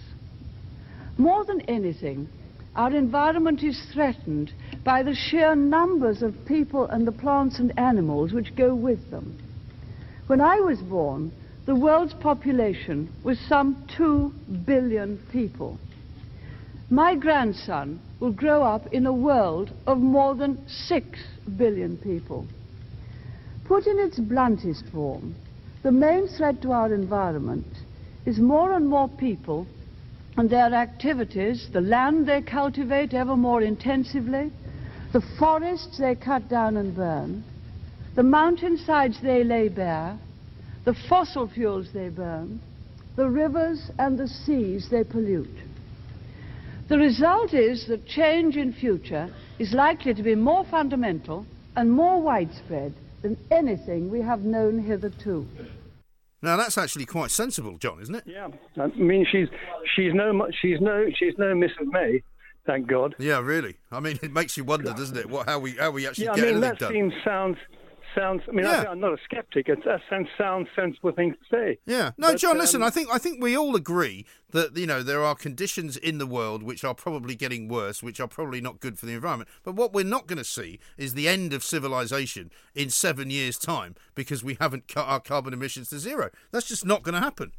[1.16, 2.28] More than anything,
[2.76, 4.52] our environment is threatened
[4.84, 9.36] by the sheer numbers of people and the plants and animals which go with them.
[10.28, 11.32] When I was born,
[11.66, 14.32] the world's population was some two
[14.64, 15.78] billion people.
[16.90, 21.18] My grandson will grow up in a world of more than six
[21.56, 22.46] billion people.
[23.64, 25.34] Put in its bluntest form,
[25.82, 27.66] the main threat to our environment
[28.26, 29.66] is more and more people
[30.36, 34.50] and their activities, the land they cultivate ever more intensively,
[35.12, 37.42] the forests they cut down and burn,
[38.14, 40.18] the mountainsides they lay bare,
[40.84, 42.60] the fossil fuels they burn,
[43.16, 45.58] the rivers and the seas they pollute.
[46.88, 51.44] The result is that change in future is likely to be more fundamental
[51.76, 55.46] and more widespread than anything we have known hitherto.
[56.40, 58.22] Now that's actually quite sensible, John, isn't it?
[58.26, 58.48] Yeah,
[58.80, 59.48] I mean she's
[59.96, 62.22] she's no mu- she's no she's no Mrs May,
[62.64, 63.16] thank God.
[63.18, 63.76] Yeah, really.
[63.90, 65.28] I mean, it makes you wonder, doesn't it?
[65.28, 66.92] What how we how we actually Yeah, I get mean anything that done?
[66.92, 67.58] seems sounds
[68.14, 68.42] sounds.
[68.48, 68.84] I mean, Yeah.
[68.88, 69.68] I, am not a skeptic.
[69.68, 71.78] It's, that sounds sounds sensible thing to say.
[71.86, 72.12] Yeah.
[72.18, 72.52] No, But, John.
[72.52, 75.96] um, listen, I think I think we all agree that you know there are conditions
[75.96, 79.12] in the world which are probably getting worse, which are probably not good for the
[79.14, 79.48] environment.
[79.62, 83.58] But what we're not going to see is the end of civilization in seven years'
[83.58, 86.30] time because we haven't cut our carbon emissions to zero.
[86.50, 87.52] That's just not going to happen.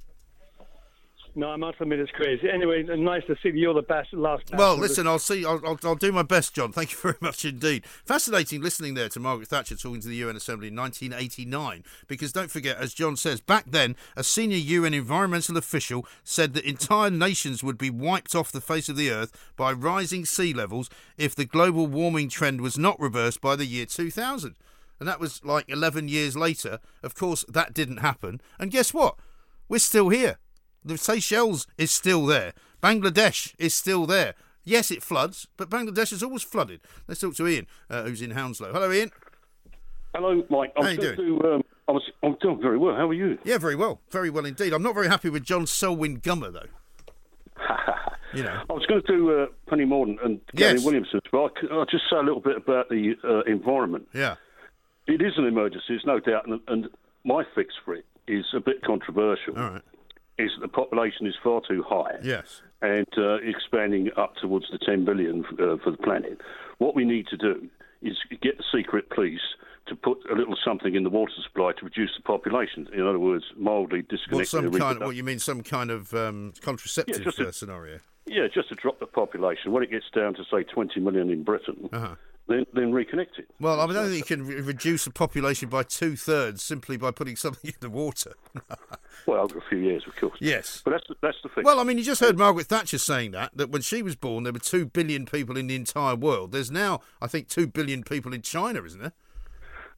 [1.35, 2.49] No, I must admit it's crazy.
[2.49, 4.43] Anyway, nice to see you're the best last.
[4.53, 5.45] Well, listen, I'll see.
[5.45, 6.71] I'll, I'll, I'll do my best, John.
[6.71, 7.85] Thank you very much indeed.
[8.05, 11.83] Fascinating listening there to Margaret Thatcher talking to the UN Assembly in 1989.
[12.07, 16.65] Because don't forget, as John says, back then a senior UN environmental official said that
[16.65, 20.89] entire nations would be wiped off the face of the earth by rising sea levels
[21.17, 24.55] if the global warming trend was not reversed by the year 2000.
[24.99, 26.79] And that was like 11 years later.
[27.03, 28.41] Of course, that didn't happen.
[28.59, 29.15] And guess what?
[29.69, 30.37] We're still here.
[30.83, 32.53] The Seychelles is still there.
[32.81, 34.35] Bangladesh is still there.
[34.63, 36.81] Yes, it floods, but Bangladesh is always flooded.
[37.07, 38.71] Let's talk to Ian, uh, who's in Hounslow.
[38.71, 39.11] Hello, Ian.
[40.13, 40.73] Hello, Mike.
[40.77, 41.15] I'm How you doing?
[41.17, 42.95] To, um, I was, I'm doing very well.
[42.95, 43.37] How are you?
[43.43, 44.01] Yeah, very well.
[44.11, 44.73] Very well indeed.
[44.73, 46.65] I'm not very happy with John Selwyn Gummer, though.
[48.33, 48.63] you know.
[48.69, 50.73] I was going to do uh, Penny Mordaunt and Yes.
[50.73, 54.07] Gary Williamson, but I'll just say a little bit about the uh, environment.
[54.13, 54.35] Yeah.
[55.07, 56.87] It is an emergency, there's no doubt, and, and
[57.23, 59.57] my fix for it is a bit controversial.
[59.57, 59.81] All right.
[60.39, 62.15] Is that the population is far too high.
[62.23, 62.62] Yes.
[62.82, 66.39] and uh, expanding up towards the 10 billion uh, for the planet.
[66.78, 67.67] What we need to do
[68.02, 69.41] is get the secret police
[69.88, 72.88] to put a little something in the water supply to reduce the population.
[72.93, 74.73] In other words, mildly disconnect What some kind?
[74.75, 75.06] reproduction.
[75.08, 75.39] What you mean?
[75.39, 77.99] Some kind of um, contraceptive Yeah, a- uh, scenario?
[78.28, 79.71] Yeah, just to drop the population.
[79.71, 82.15] When it gets down to say 20 million in Britain, Uh-huh.
[82.49, 83.49] Then then reconnect it.
[83.59, 87.12] Well, I don't think you can re- reduce the population by two thirds simply by
[87.12, 88.33] putting something in the water.
[89.25, 90.38] Well, over a few years, of course.
[90.39, 90.81] Yes.
[90.83, 91.65] But that's the, that's the fix.
[91.65, 94.43] Well, I mean, you just heard Margaret Thatcher saying that, that when she was born,
[94.43, 96.51] there were 2 billion people in the entire world.
[96.51, 99.12] There's now, I think, 2 billion people in China, isn't there?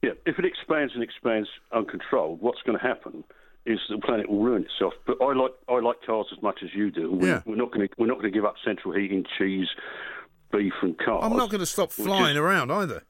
[0.02, 3.22] Yeah, if it expands and expands uncontrolled, what's going to happen
[3.64, 4.94] is the planet will ruin itself.
[5.06, 7.12] But I like I like cars as much as you do.
[7.12, 7.42] We, Yeah.
[7.46, 9.68] We're not going to we're not going to give up central heating, cheese,
[10.52, 11.20] beef, and cars.
[11.24, 13.02] I'm not going to stop flying just- around either.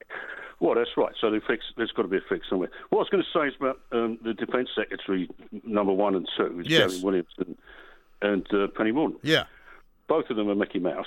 [0.61, 1.13] Well, that's right.
[1.21, 2.71] So fix, there's got to be a fix somewhere.
[2.91, 5.29] What I was going to say is about um, the Defence Secretary
[5.65, 6.93] number one and two, is Yes.
[6.93, 7.59] Gary Williamson
[8.23, 9.19] and uh, Penny Mordaunt.
[9.25, 9.45] Yeah.
[10.09, 11.07] Both of them are Mickey Mouse.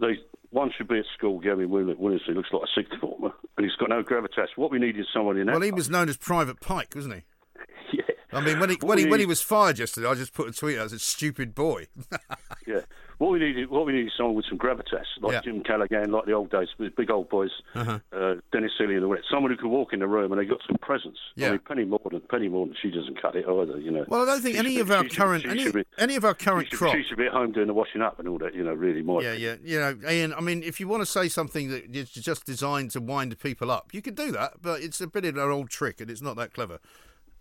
[0.00, 0.18] They
[0.50, 1.38] one should be at school.
[1.38, 4.48] Gary Will- Williamson looks like a sixth former, and he's got no gravitas.
[4.56, 5.52] What we need is someone in that.
[5.52, 7.22] Well, he was known as Private Pike, wasn't he?
[7.92, 8.02] Yeah.
[8.32, 10.52] I mean, when he when he when he was fired yesterday, I just put a
[10.52, 11.86] tweet out as a stupid boy.
[12.66, 12.80] Yeah.
[13.18, 15.40] What we need, is, what we need is someone with some gravitas, like Yeah.
[15.40, 17.98] Jim Callaghan, like the old days, the big old boys, Uh-huh.
[18.12, 19.24] uh, Dennis Seeley and the rest.
[19.28, 21.18] Someone who can walk in the room and they got some presence.
[21.34, 21.48] Yeah.
[21.48, 23.76] I mean, Penny Mordaunt, Penny Mordaunt, she doesn't cut it either.
[23.80, 24.04] You know.
[24.06, 26.14] Well, I don't think She any should of be- our should- current any, be- any
[26.14, 26.94] of our current she should, crop.
[26.94, 28.54] she should be at home doing the washing up and all that.
[28.54, 30.32] You know, really, my Yeah, yeah, you know, Ian.
[30.34, 33.72] I mean, if you want to say something that is just designed to wind people
[33.72, 36.22] up, you can do that, but it's a bit of an old trick, and it's
[36.22, 36.78] not that clever.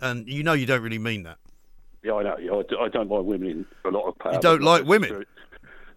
[0.01, 1.37] And you know, you don't really mean that.
[2.03, 2.37] Yeah, I know.
[2.39, 4.33] Yeah, I, do- I don't mind women in a lot of power.
[4.33, 5.25] You don't like women?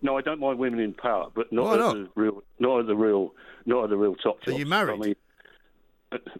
[0.03, 1.95] No, I don't mind women in power, but not Why at not?
[1.95, 3.35] the real, not at the real,
[3.67, 4.59] not at the real top Are jobs.
[4.59, 4.95] you married?
[4.95, 5.15] I mean,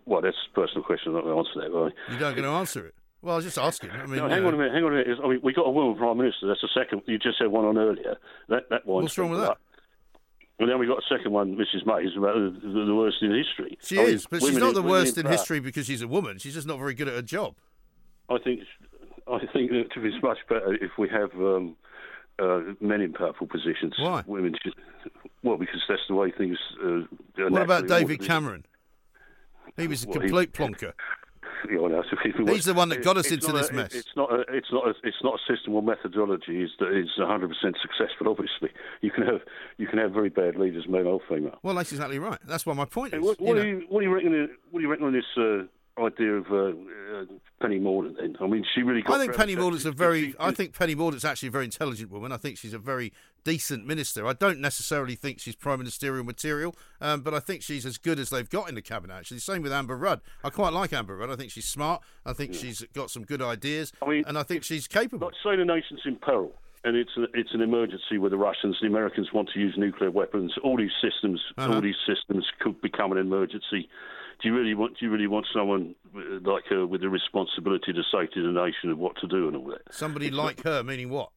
[0.07, 1.09] well, that's a personal question.
[1.09, 1.77] I'm not going to answer that.
[1.77, 1.93] Right?
[2.11, 2.95] You don't going to answer it.
[3.23, 3.91] Well, I was just asking.
[3.91, 4.49] I mean, no, hang know.
[4.49, 4.73] on a minute.
[4.73, 5.19] Hang on a minute.
[5.23, 6.47] I mean, we got a woman prime minister.
[6.49, 7.03] That's the second.
[7.07, 8.17] You just said one on earlier.
[8.49, 9.03] That that one.
[9.03, 9.59] What's wrong with that?
[10.59, 11.87] And then we got a second one, Mrs.
[11.87, 13.79] May, is about the, the, worst in history.
[13.83, 15.33] She I mean, is, but she's not the worst in power.
[15.33, 16.37] history because she's a woman.
[16.37, 17.55] She's just not very good at her job.
[18.29, 18.61] I think
[19.27, 21.77] I think that it's much better if we have um,
[22.41, 23.95] uh, men in powerful positions.
[23.99, 24.23] Why?
[24.27, 24.75] Women should.
[25.43, 26.59] Well, because that's the way things.
[26.83, 28.21] Uh, are What about David.
[28.23, 28.67] Cameron?
[29.77, 30.93] He was a Well, he- complete plonker.
[31.69, 33.95] You know, so He's the one that got us into this a- mess.
[33.95, 34.33] It's not.
[34.33, 34.87] A, it's not.
[34.89, 36.63] A, it's not a system or methodology.
[36.63, 38.29] Is that is 100 percent successful.
[38.29, 38.71] Obviously,
[39.03, 39.41] you can have
[39.77, 41.59] you can have very bad leaders, male or female.
[41.63, 42.39] Well, that's exactly right.
[42.47, 43.21] That's why my point is.
[43.23, 44.49] What, what, you do you, what do you reckon?
[44.71, 45.65] What do you reckon on this uh,
[45.99, 47.25] idea of uh, uh,
[47.61, 48.17] Penny Mordaunt?
[48.19, 49.03] Then I mean, she really.
[49.03, 49.57] Got I think Penny.
[49.57, 50.35] Mordaunt's a very.
[50.39, 52.33] I think Penny Mordaunt's actually a very intelligent woman.
[52.33, 53.13] I think she's a very
[53.45, 54.27] decent minister.
[54.27, 58.19] I don't necessarily think she's prime ministerial material, um, but I think she's as good
[58.19, 59.15] as they've got in the cabinet.
[59.15, 60.21] Actually, same with Amber Rudd.
[60.45, 61.31] I quite like Amber Rudd.
[61.31, 62.03] I think she's smart.
[62.25, 65.27] I think she's got some good ideas, I mean, and I think she's capable.
[65.29, 66.53] Like say the nation's in peril,
[66.85, 70.11] and it's a, it's an emergency where the Russians, the Americans want to use nuclear
[70.11, 70.53] weapons.
[70.63, 71.75] All these systems, Uh-huh.
[71.75, 73.89] all these systems could become an emergency.
[74.43, 74.99] Do you really want?
[74.99, 78.53] Do you really want someone uh, like her with the responsibility to say to the
[78.53, 79.83] nation of what to do and all that?
[79.95, 81.31] Somebody like her, meaning what?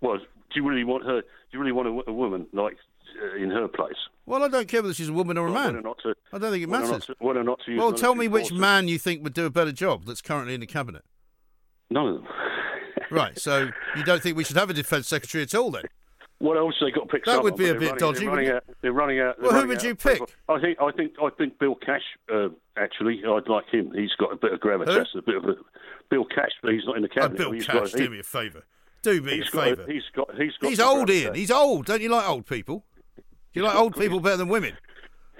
[0.00, 1.20] Well, do you really want her?
[1.22, 2.76] Do you really want a, a woman like
[3.22, 3.96] uh, in her place?
[4.26, 5.76] Well, I don't care whether she's a woman or a Well, man.
[5.76, 7.06] Or not to, I don't think it whether or not matters.
[7.06, 9.50] to- or not to use Well, tell me which man you think would do a
[9.50, 11.02] better job that's currently in the cabinet.
[11.90, 12.26] None of them.
[13.10, 13.38] Right.
[13.38, 15.82] So you don't think we should have a defence secretary at all then?
[16.42, 17.24] What else they got to pick?
[17.24, 19.40] That someone, would be a bit running- dodgy, They're running, out, they're running out.
[19.40, 20.26] Well, they're who running would you people.
[20.26, 20.36] pick?
[20.48, 20.78] I think.
[20.80, 21.12] I think.
[21.22, 22.02] I think Bill Cash.
[22.32, 23.92] Uh, actually, I'd like him.
[23.94, 25.54] He's got a bit of gravitas, a bit of a
[26.10, 27.38] Bill Cash, but he's not in the Oh, cabinet.
[27.38, 28.64] Bill He's Cash, got, do me a favour.
[29.02, 29.84] Do me a favour.
[29.88, 30.34] He's got.
[30.36, 30.68] He's got.
[30.70, 31.34] He's old, Ian.
[31.34, 31.86] He's old.
[31.86, 32.84] Don't you like old people?
[33.16, 34.76] Do you like old people better than women?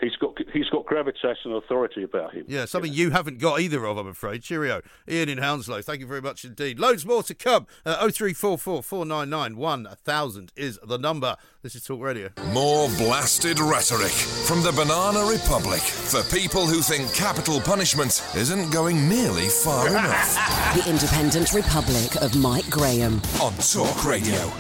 [0.03, 0.37] He's got.
[0.53, 2.45] He's got gravitas and authority about him.
[2.49, 4.43] Yeah, something you haven't got either of, I'm afraid.
[4.43, 4.83] Cheerio.
[5.09, 6.81] Ian in Hounslow, thank you very much indeed.
[6.81, 7.67] Loads more to come.
[7.87, 11.37] Uh, 0344 499 1000 is the number.
[11.63, 12.31] This is Talk Radio.
[12.53, 19.09] More blasted rhetoric from the Banana Republic for people who think capital punishment isn't going
[19.09, 20.35] nearly far enough.
[20.75, 23.23] The Independent Republic of Mike Graham.
[23.41, 24.51] On Talk Radio.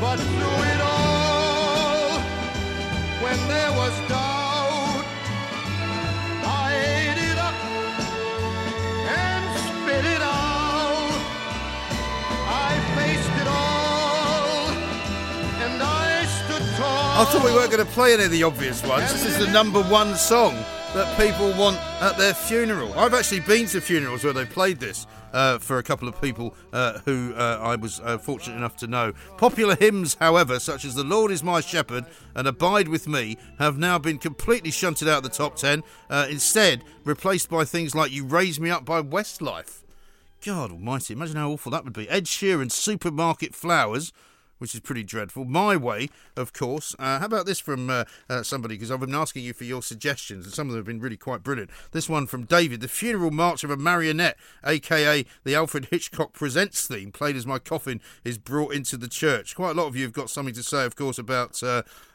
[0.00, 2.20] But through it all,
[3.20, 4.45] when there was doubt,
[17.18, 19.10] I thought we weren't going to play any of the obvious ones.
[19.10, 20.52] This is the number one song
[20.92, 22.92] that people want at their funeral.
[22.92, 26.54] I've actually been to funerals where they played this uh, for a couple of people
[26.74, 29.14] uh, who uh, I was uh, fortunate enough to know.
[29.38, 33.78] Popular hymns, however, such as The Lord is My Shepherd and Abide with Me, have
[33.78, 38.12] now been completely shunted out of the top 10, uh, instead, replaced by things like
[38.12, 39.80] You Raise Me Up by Westlife.
[40.44, 42.10] God almighty, imagine how awful that would be.
[42.10, 44.12] Ed Sheeran's Supermarket Flowers,
[44.58, 45.44] which is pretty dreadful.
[45.44, 46.94] My Way, of course.
[46.98, 48.74] Uh, how about this from uh, uh, somebody?
[48.74, 51.16] Because I've been asking you for your suggestions, and some of them have been really
[51.16, 51.70] quite brilliant.
[51.92, 56.86] This one from David The Funeral March of a Marionette, aka the Alfred Hitchcock Presents
[56.86, 59.54] theme, played as my coffin is brought into the church.
[59.54, 61.62] Quite a lot of you have got something to say, of course, about.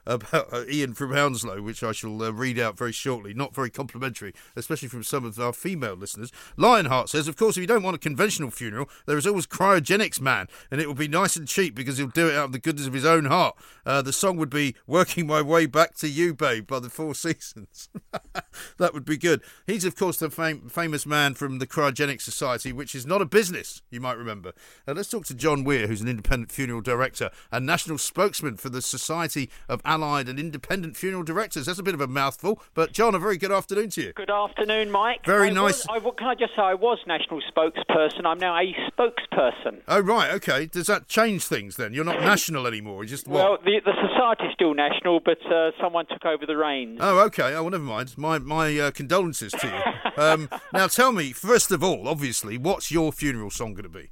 [0.05, 3.33] About uh, Ian from Hounslow, which I shall uh, read out very shortly.
[3.33, 6.31] Not very complimentary, especially from some of our female listeners.
[6.57, 10.19] Lionheart says, Of course, if you don't want a conventional funeral, there is always Cryogenics
[10.19, 12.59] Man, and it will be nice and cheap because he'll do it out of the
[12.59, 13.55] goodness of his own heart.
[13.85, 17.13] Uh, the song would be Working My Way Back to You, Babe, by the Four
[17.15, 17.89] Seasons.
[18.77, 19.41] that would be good.
[19.67, 23.25] He's, of course, the fam- famous man from the Cryogenics Society, which is not a
[23.25, 24.53] business, you might remember.
[24.87, 28.69] Uh, let's talk to John Weir, who's an independent funeral director and national spokesman for
[28.69, 31.65] the Society of Allied and Independent Funeral Directors.
[31.65, 34.13] That's a bit of a mouthful, but John, a very good afternoon to you.
[34.13, 35.25] Good afternoon, Mike.
[35.25, 35.85] Very I nice.
[35.85, 38.25] Was, I, can I just say I was national spokesperson.
[38.25, 39.81] I'm now a spokesperson.
[39.89, 40.65] Oh, right, okay.
[40.65, 41.93] Does that change things then?
[41.93, 43.03] You're not national anymore.
[43.03, 43.43] Just what?
[43.43, 46.99] Well, the the society's still national, but uh, someone took over the reins.
[47.01, 47.53] Oh, okay.
[47.53, 48.17] Oh, well, never mind.
[48.17, 50.23] My my uh, condolences to you.
[50.23, 54.11] um, now, tell me, first of all, obviously, what's your funeral song going to be?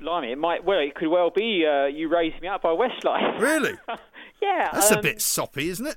[0.00, 0.64] Blimey, it might.
[0.64, 3.38] Well, it could well be uh, "You raised Me Up" by Westlife.
[3.40, 3.74] Really?
[4.42, 4.70] yeah.
[4.72, 5.96] That's a um, bit soppy, isn't it?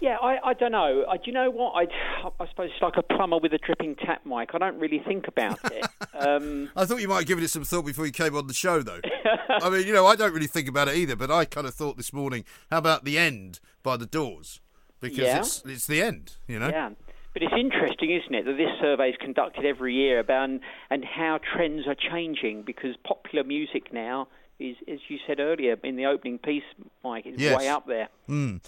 [0.00, 1.04] Yeah, I, I don't know.
[1.08, 1.72] I, do you know what?
[1.72, 1.82] I,
[2.40, 4.50] I suppose it's like a plumber with a dripping tap mic.
[4.54, 5.86] I don't really think about it.
[6.16, 8.54] Um, I thought you might have given it some thought before you came on the
[8.54, 9.00] show, though.
[9.48, 11.74] I mean, you know, I don't really think about it either, but I kind of
[11.74, 14.60] thought this morning, how about the end by the Doors?
[15.00, 15.38] Because Yeah.
[15.38, 16.68] it's it's the end, you know.
[16.68, 16.90] Yeah.
[17.34, 21.04] But it's interesting, isn't it, that this survey is conducted every year about and, and
[21.04, 24.28] how trends are changing because popular music now
[24.60, 26.62] is, as you said earlier in the opening piece,
[27.02, 27.58] Mike, is Yes.
[27.58, 28.08] way up there.
[28.28, 28.60] Mm.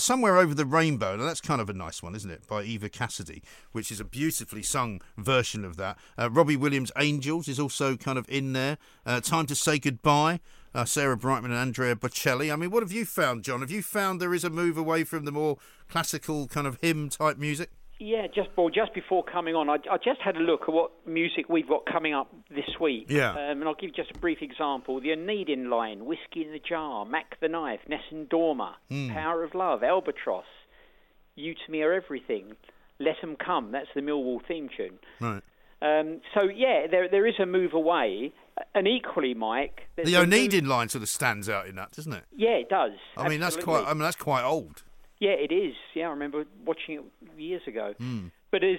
[0.00, 1.16] Somewhere Over the Rainbow.
[1.16, 2.46] Now, that's kind of a nice one, isn't it?
[2.46, 3.42] By Eva Cassidy,
[3.72, 5.98] which is a beautifully sung version of that.
[6.16, 8.78] Uh, Robbie Williams' Angels is also kind of in there.
[9.04, 10.38] Uh, Time to Say Goodbye.
[10.74, 12.50] Uh, Sarah Brightman and Andrea Bocelli.
[12.50, 13.60] I mean, what have you found, John?
[13.60, 15.58] Have you found there is a move away from the more
[15.90, 17.70] classical kind of hymn type music?
[18.04, 20.90] Yeah, just well, just before coming on, I, I just had a look at what
[21.06, 23.06] music we've got coming up this week.
[23.08, 23.30] Yeah.
[23.30, 25.00] Um, and I'll give you just a brief example.
[25.00, 29.10] The Onedin line, Whiskey in the Jar, Mack the Knife, Nessun Dorma, Hmm.
[29.12, 30.44] Power of Love, Albatross,
[31.36, 32.56] You to Me Are Everything,
[32.98, 34.98] Let 'Em Come, that's the Millwall theme tune.
[35.20, 35.42] Right.
[35.80, 38.32] Um, so, yeah, there there is a move away.
[38.74, 39.88] And equally, Mike...
[39.96, 42.24] The move- Onedin line sort of stands out in that, doesn't it?
[42.36, 42.92] Yeah, it does.
[43.16, 43.84] I mean, that's quite.
[43.86, 44.82] I mean, that's quite old.
[45.22, 45.76] Yeah, it is.
[45.94, 47.04] Yeah, I remember watching it
[47.40, 47.94] years ago.
[48.00, 48.32] Mm.
[48.50, 48.78] But as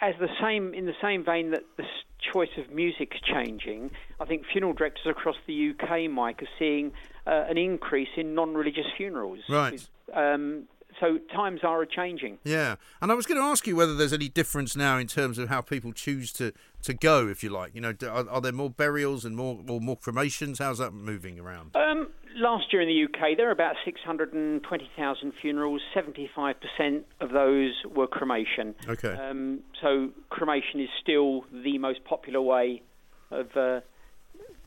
[0.00, 1.84] as the same in the same vein that the
[2.32, 6.90] choice of music's changing, I think funeral directors across the UK, Mike, are seeing
[7.28, 9.38] uh, an increase in non-religious funerals.
[9.48, 9.80] Right.
[10.12, 10.64] Um,
[10.98, 12.38] so times are a changing.
[12.42, 15.38] Yeah, and I was going to ask you whether there's any difference now in terms
[15.38, 16.52] of how people choose to,
[16.82, 17.76] to go, if you like.
[17.76, 20.58] You know, are, are there more burials and more or more cremations?
[20.58, 21.76] How's that moving around?
[21.76, 25.80] Um, last year in the UK, there were about 620,000 funerals.
[25.94, 28.74] 75% of those were cremation.
[28.88, 29.14] Okay.
[29.14, 32.82] Um, so cremation is still the most popular way
[33.30, 33.80] of uh,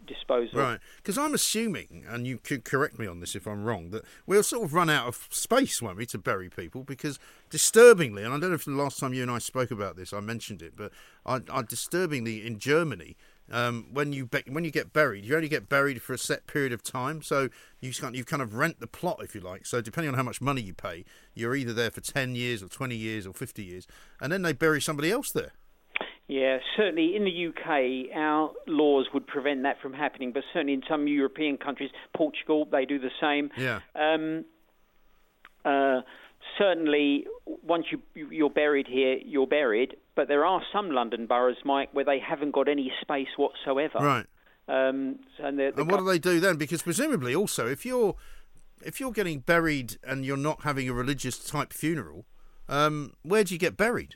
[0.07, 0.59] disposal.
[0.59, 4.03] Right, because I'm assuming, and you could correct me on this if I'm wrong, that
[4.25, 6.83] we'll sort of run out of space, won't we, to bury people?
[6.83, 9.95] Because disturbingly, and I don't know if the last time you and I spoke about
[9.95, 10.91] this, I mentioned it, but
[11.25, 13.15] I, I disturbingly in Germany,
[13.51, 16.47] um, when you be- when you get buried, you only get buried for a set
[16.47, 17.21] period of time.
[17.21, 19.65] So you kind you kind of rent the plot, if you like.
[19.65, 22.67] So depending on how much money you pay, you're either there for ten years or
[22.67, 23.87] twenty years or fifty years,
[24.21, 25.53] and then they bury somebody else there.
[26.27, 30.83] Yeah, certainly in the UK, our laws would prevent that from happening, but certainly in
[30.87, 33.49] some European countries, Portugal, they do the same.
[33.55, 33.79] Yeah.
[33.95, 34.43] Um,
[36.57, 37.25] certainly,
[37.63, 39.95] once you you're buried here, you're buried.
[40.15, 43.99] But there are some London boroughs, Mike, where they haven't got any space whatsoever.
[43.99, 44.25] Right.
[44.67, 46.57] Um, and the, the And what do they do then?
[46.57, 48.15] Because presumably, also, if you're
[48.83, 52.25] if you're getting buried and you're not having a religious type funeral,
[52.69, 54.15] um, where do you get buried?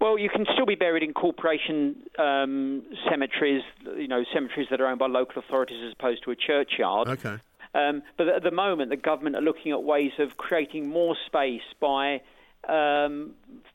[0.00, 3.62] Well, you can still be buried in corporation um, cemeteries,
[3.96, 7.08] you know, cemeteries that are owned by local authorities as opposed to a churchyard.
[7.08, 7.36] Okay.
[7.74, 11.62] Um, but at the moment, the government are looking at ways of creating more space
[11.80, 12.20] by
[12.68, 13.32] um,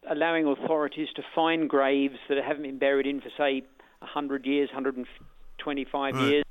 [0.09, 3.63] allowing authorities to find graves that haven't been buried in for, say,
[3.99, 6.21] 100 years, 125 Right.
[6.23, 6.43] years,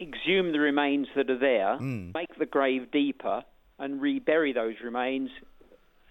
[0.00, 2.12] exhume the remains that are there, Mm.
[2.14, 3.44] make the grave deeper,
[3.78, 5.30] and rebury those remains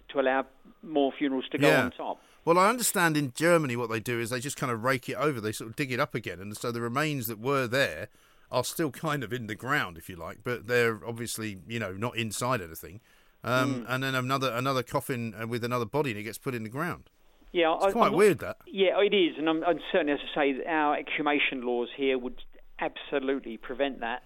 [0.08, 0.46] to allow
[0.82, 1.84] more funerals to go Yeah.
[1.84, 2.20] on top.
[2.44, 5.14] Well, I understand in Germany what they do is they just kind of rake it
[5.16, 5.40] over.
[5.40, 8.08] They sort of dig it up again, and so the remains that were there
[8.50, 11.92] are still kind of in the ground, if you like, but they're obviously you know
[11.92, 13.00] not inside anything.
[13.42, 13.86] Um, Mm.
[13.88, 16.68] And then another another coffin uh, with another body, and it gets put in the
[16.68, 17.10] ground.
[17.52, 18.58] Yeah, It's I- quite I'm not- weird that.
[18.66, 22.42] Yeah, it is, and I'm, I'm certainly, as I say, our exhumation laws here would
[22.78, 24.22] absolutely prevent that.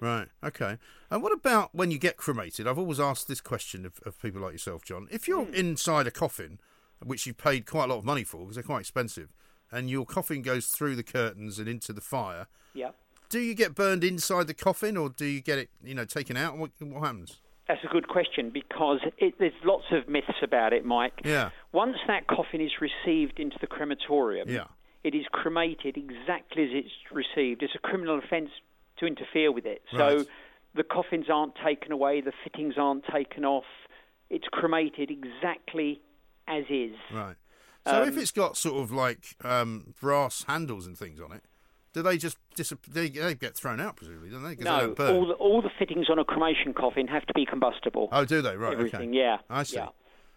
[0.00, 0.28] Right.
[0.44, 0.78] Okay.
[1.10, 2.66] And what about when you get cremated?
[2.66, 5.08] I've always asked this question of, of people like yourself, John.
[5.10, 5.54] If you're Hmm.
[5.54, 6.58] inside a coffin,
[7.04, 9.28] which you've paid quite a lot of money for because they're quite expensive,
[9.72, 12.90] and your coffin goes through the curtains and into the fire, Yeah,
[13.30, 16.36] do you get burned inside the coffin, or do you get it, you know, taken
[16.36, 16.58] out?
[16.58, 17.38] What, what happens?
[17.68, 21.20] that's a good question because it, there's lots of myths about it, Mike.
[21.24, 21.50] Yeah.
[21.70, 24.64] Once that coffin is received into the crematorium, Yeah.
[25.04, 27.62] it is cremated exactly as it's received.
[27.62, 28.50] It's a criminal offence
[28.98, 29.82] to interfere with it.
[29.96, 30.26] So Right.
[30.74, 33.66] the coffins aren't taken away, the fittings aren't taken off.
[34.30, 36.00] It's cremated exactly
[36.48, 36.96] as is.
[37.12, 37.36] Right.
[37.86, 41.44] So if Um, it's got sort of like um, brass handles and things on it,
[41.92, 42.92] do they just disappear?
[42.94, 46.08] They, they get thrown out, presumably, don't they No, don't all the, all the fittings
[46.10, 48.08] on a cremation coffin have to be combustible.
[48.12, 48.56] Oh, do they?
[48.56, 48.72] Right.
[48.74, 49.18] Everything, okay.
[49.18, 49.38] yeah.
[49.48, 49.76] I see.
[49.76, 49.88] Yeah.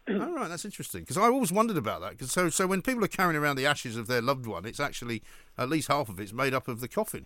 [0.10, 2.20] All right, that's interesting because I always wondered about that.
[2.20, 4.82] 'Cause so, so when people are carrying around the ashes of their loved one, it's
[4.82, 5.24] actually
[5.58, 7.26] at least half of it's made up of the coffin.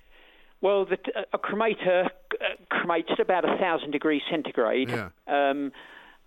[0.62, 0.98] Well, the,
[1.34, 4.90] a cremator uh, cremates at about a thousand degrees centigrade.
[4.92, 5.10] Yeah.
[5.28, 5.72] Um,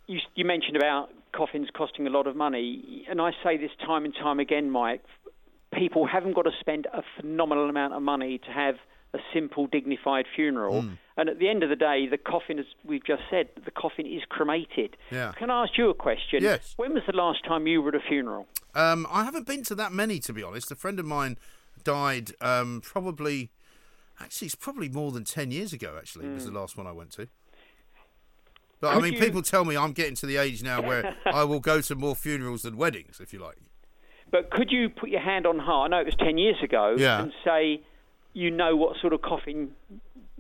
[0.08, 4.04] you, you mentioned about coffins costing a lot of money, and I say this time
[4.04, 5.04] and time again, Mike.
[5.74, 8.76] People haven't got to spend a phenomenal amount of money to have
[9.12, 10.82] a simple, dignified funeral.
[10.82, 10.98] Mm.
[11.16, 14.06] And at the end of the day, the coffin, as we've just said, the coffin
[14.06, 14.96] is cremated.
[15.10, 15.32] Yeah.
[15.32, 16.42] Can I ask you a question?
[16.42, 16.74] Yes.
[16.76, 18.46] When was the last time you were at a funeral?
[18.74, 20.70] Um, I haven't been to that many, to be honest.
[20.70, 21.38] A friend of mine
[21.82, 23.50] died um, probably,
[24.20, 27.10] actually, it's probably more than 10 years ago, actually, was the last one I went
[27.12, 27.28] to.
[28.80, 31.44] But I mean, you- people tell me I'm getting to the age now where I
[31.44, 33.56] will go to more funerals than weddings, if you like.
[34.30, 35.90] But could you put your hand on heart?
[35.92, 37.22] I know it was ten years ago, Yeah.
[37.22, 37.82] and say
[38.32, 39.72] you know what sort of coffin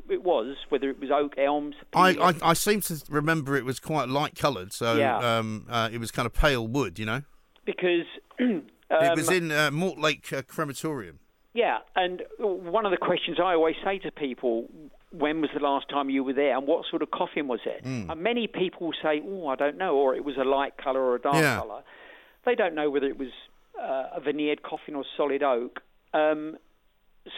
[0.08, 1.74] it was, whether it was oak, elms.
[1.94, 5.16] I, I, I seem to remember it was quite light coloured, so Yeah.
[5.18, 7.22] um, uh, it was kind of pale wood, you know.
[7.64, 8.06] because
[8.38, 11.18] it was um, in uh, Mortlake uh, Crematorium.
[11.52, 14.68] Yeah, and one of the questions I always say to people,
[15.10, 17.84] when was the last time you were there and what sort of coffin was it?
[17.84, 18.10] Mm.
[18.10, 21.16] And many people say, oh, I don't know, or it was a light colour or
[21.16, 21.56] a dark Yeah.
[21.58, 21.82] colour.
[22.46, 23.30] They don't know whether it was
[23.78, 25.80] uh, a veneered coffin or solid oak.
[26.14, 26.56] Um,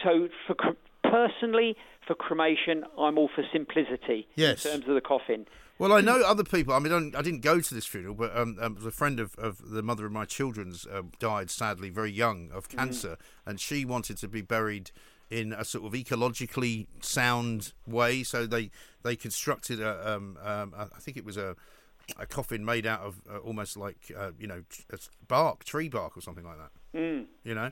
[0.03, 0.55] so for
[1.03, 1.75] personally,
[2.07, 4.65] for cremation, I'm all for simplicity Yes.
[4.65, 5.45] in terms of the coffin.
[5.79, 6.73] Well, I know other people.
[6.73, 9.71] I mean, I didn't go to this funeral, but um, um, a friend of, of
[9.71, 12.77] the mother of my children's uh, died sadly very young of Mm.
[12.77, 14.91] cancer, and she wanted to be buried
[15.29, 18.23] in a sort of ecologically sound way.
[18.23, 18.69] So they
[19.03, 21.55] they constructed a, um, um, I think it was a
[22.17, 24.63] a coffin made out of uh, almost like uh, you know
[25.27, 26.71] bark, tree bark, or something like that.
[26.99, 27.25] Mm.
[27.43, 27.69] You know.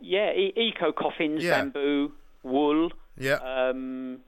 [0.00, 1.60] Yeah, e- eco coffins, Yeah.
[1.60, 2.90] bamboo, wool.
[3.18, 3.34] Yeah.
[3.34, 4.20] Um,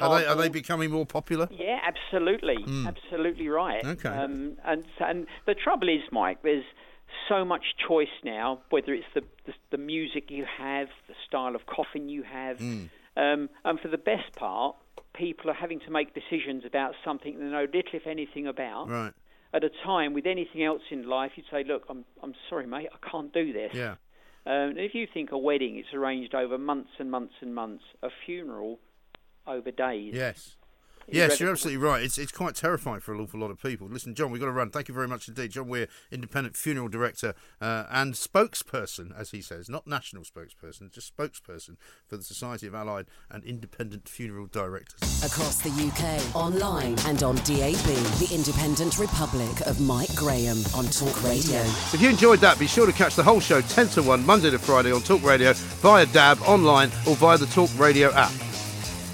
[0.00, 1.48] Are they are they becoming more popular?
[1.50, 2.86] Yeah, absolutely, Mm.
[2.86, 3.84] absolutely right.
[3.84, 4.08] Okay.
[4.08, 6.64] Um, and and the trouble is, Mike, there's
[7.28, 8.60] so much choice now.
[8.70, 12.90] Whether it's the the, the music you have, the style of coffin you have, Mm.
[13.16, 14.76] um, and for the best part,
[15.14, 18.88] people are having to make decisions about something they know little, if anything, about.
[18.88, 19.12] Right.
[19.52, 22.88] At a time with anything else in life, you'd say, "Look, I'm I'm sorry, mate,
[22.92, 23.96] I can't do this." Yeah.
[24.46, 27.84] Um, and if you think a wedding, it's arranged over months and months and months.
[28.02, 28.78] A funeral,
[29.46, 30.14] over days.
[30.14, 30.56] Yes.
[31.10, 32.02] You Yes, you're absolutely right.
[32.02, 33.88] It's it's quite terrifying for an awful lot of people.
[33.88, 34.70] Listen, John, we've got to run.
[34.70, 35.52] Thank you very much indeed.
[35.52, 41.16] John Weir, independent funeral director uh, and spokesperson, as he says, not national spokesperson, just
[41.16, 45.00] spokesperson for the Society of Allied and Independent Funeral Directors.
[45.24, 47.86] Across the UK, online and on DAB,
[48.18, 51.60] the Independent Republic of Mike Graham on Talk Radio.
[51.92, 54.50] If you enjoyed that, be sure to catch the whole show 10 to 1, Monday
[54.50, 58.47] to Friday on Talk Radio, via DAB, online, or via the Talk Radio app.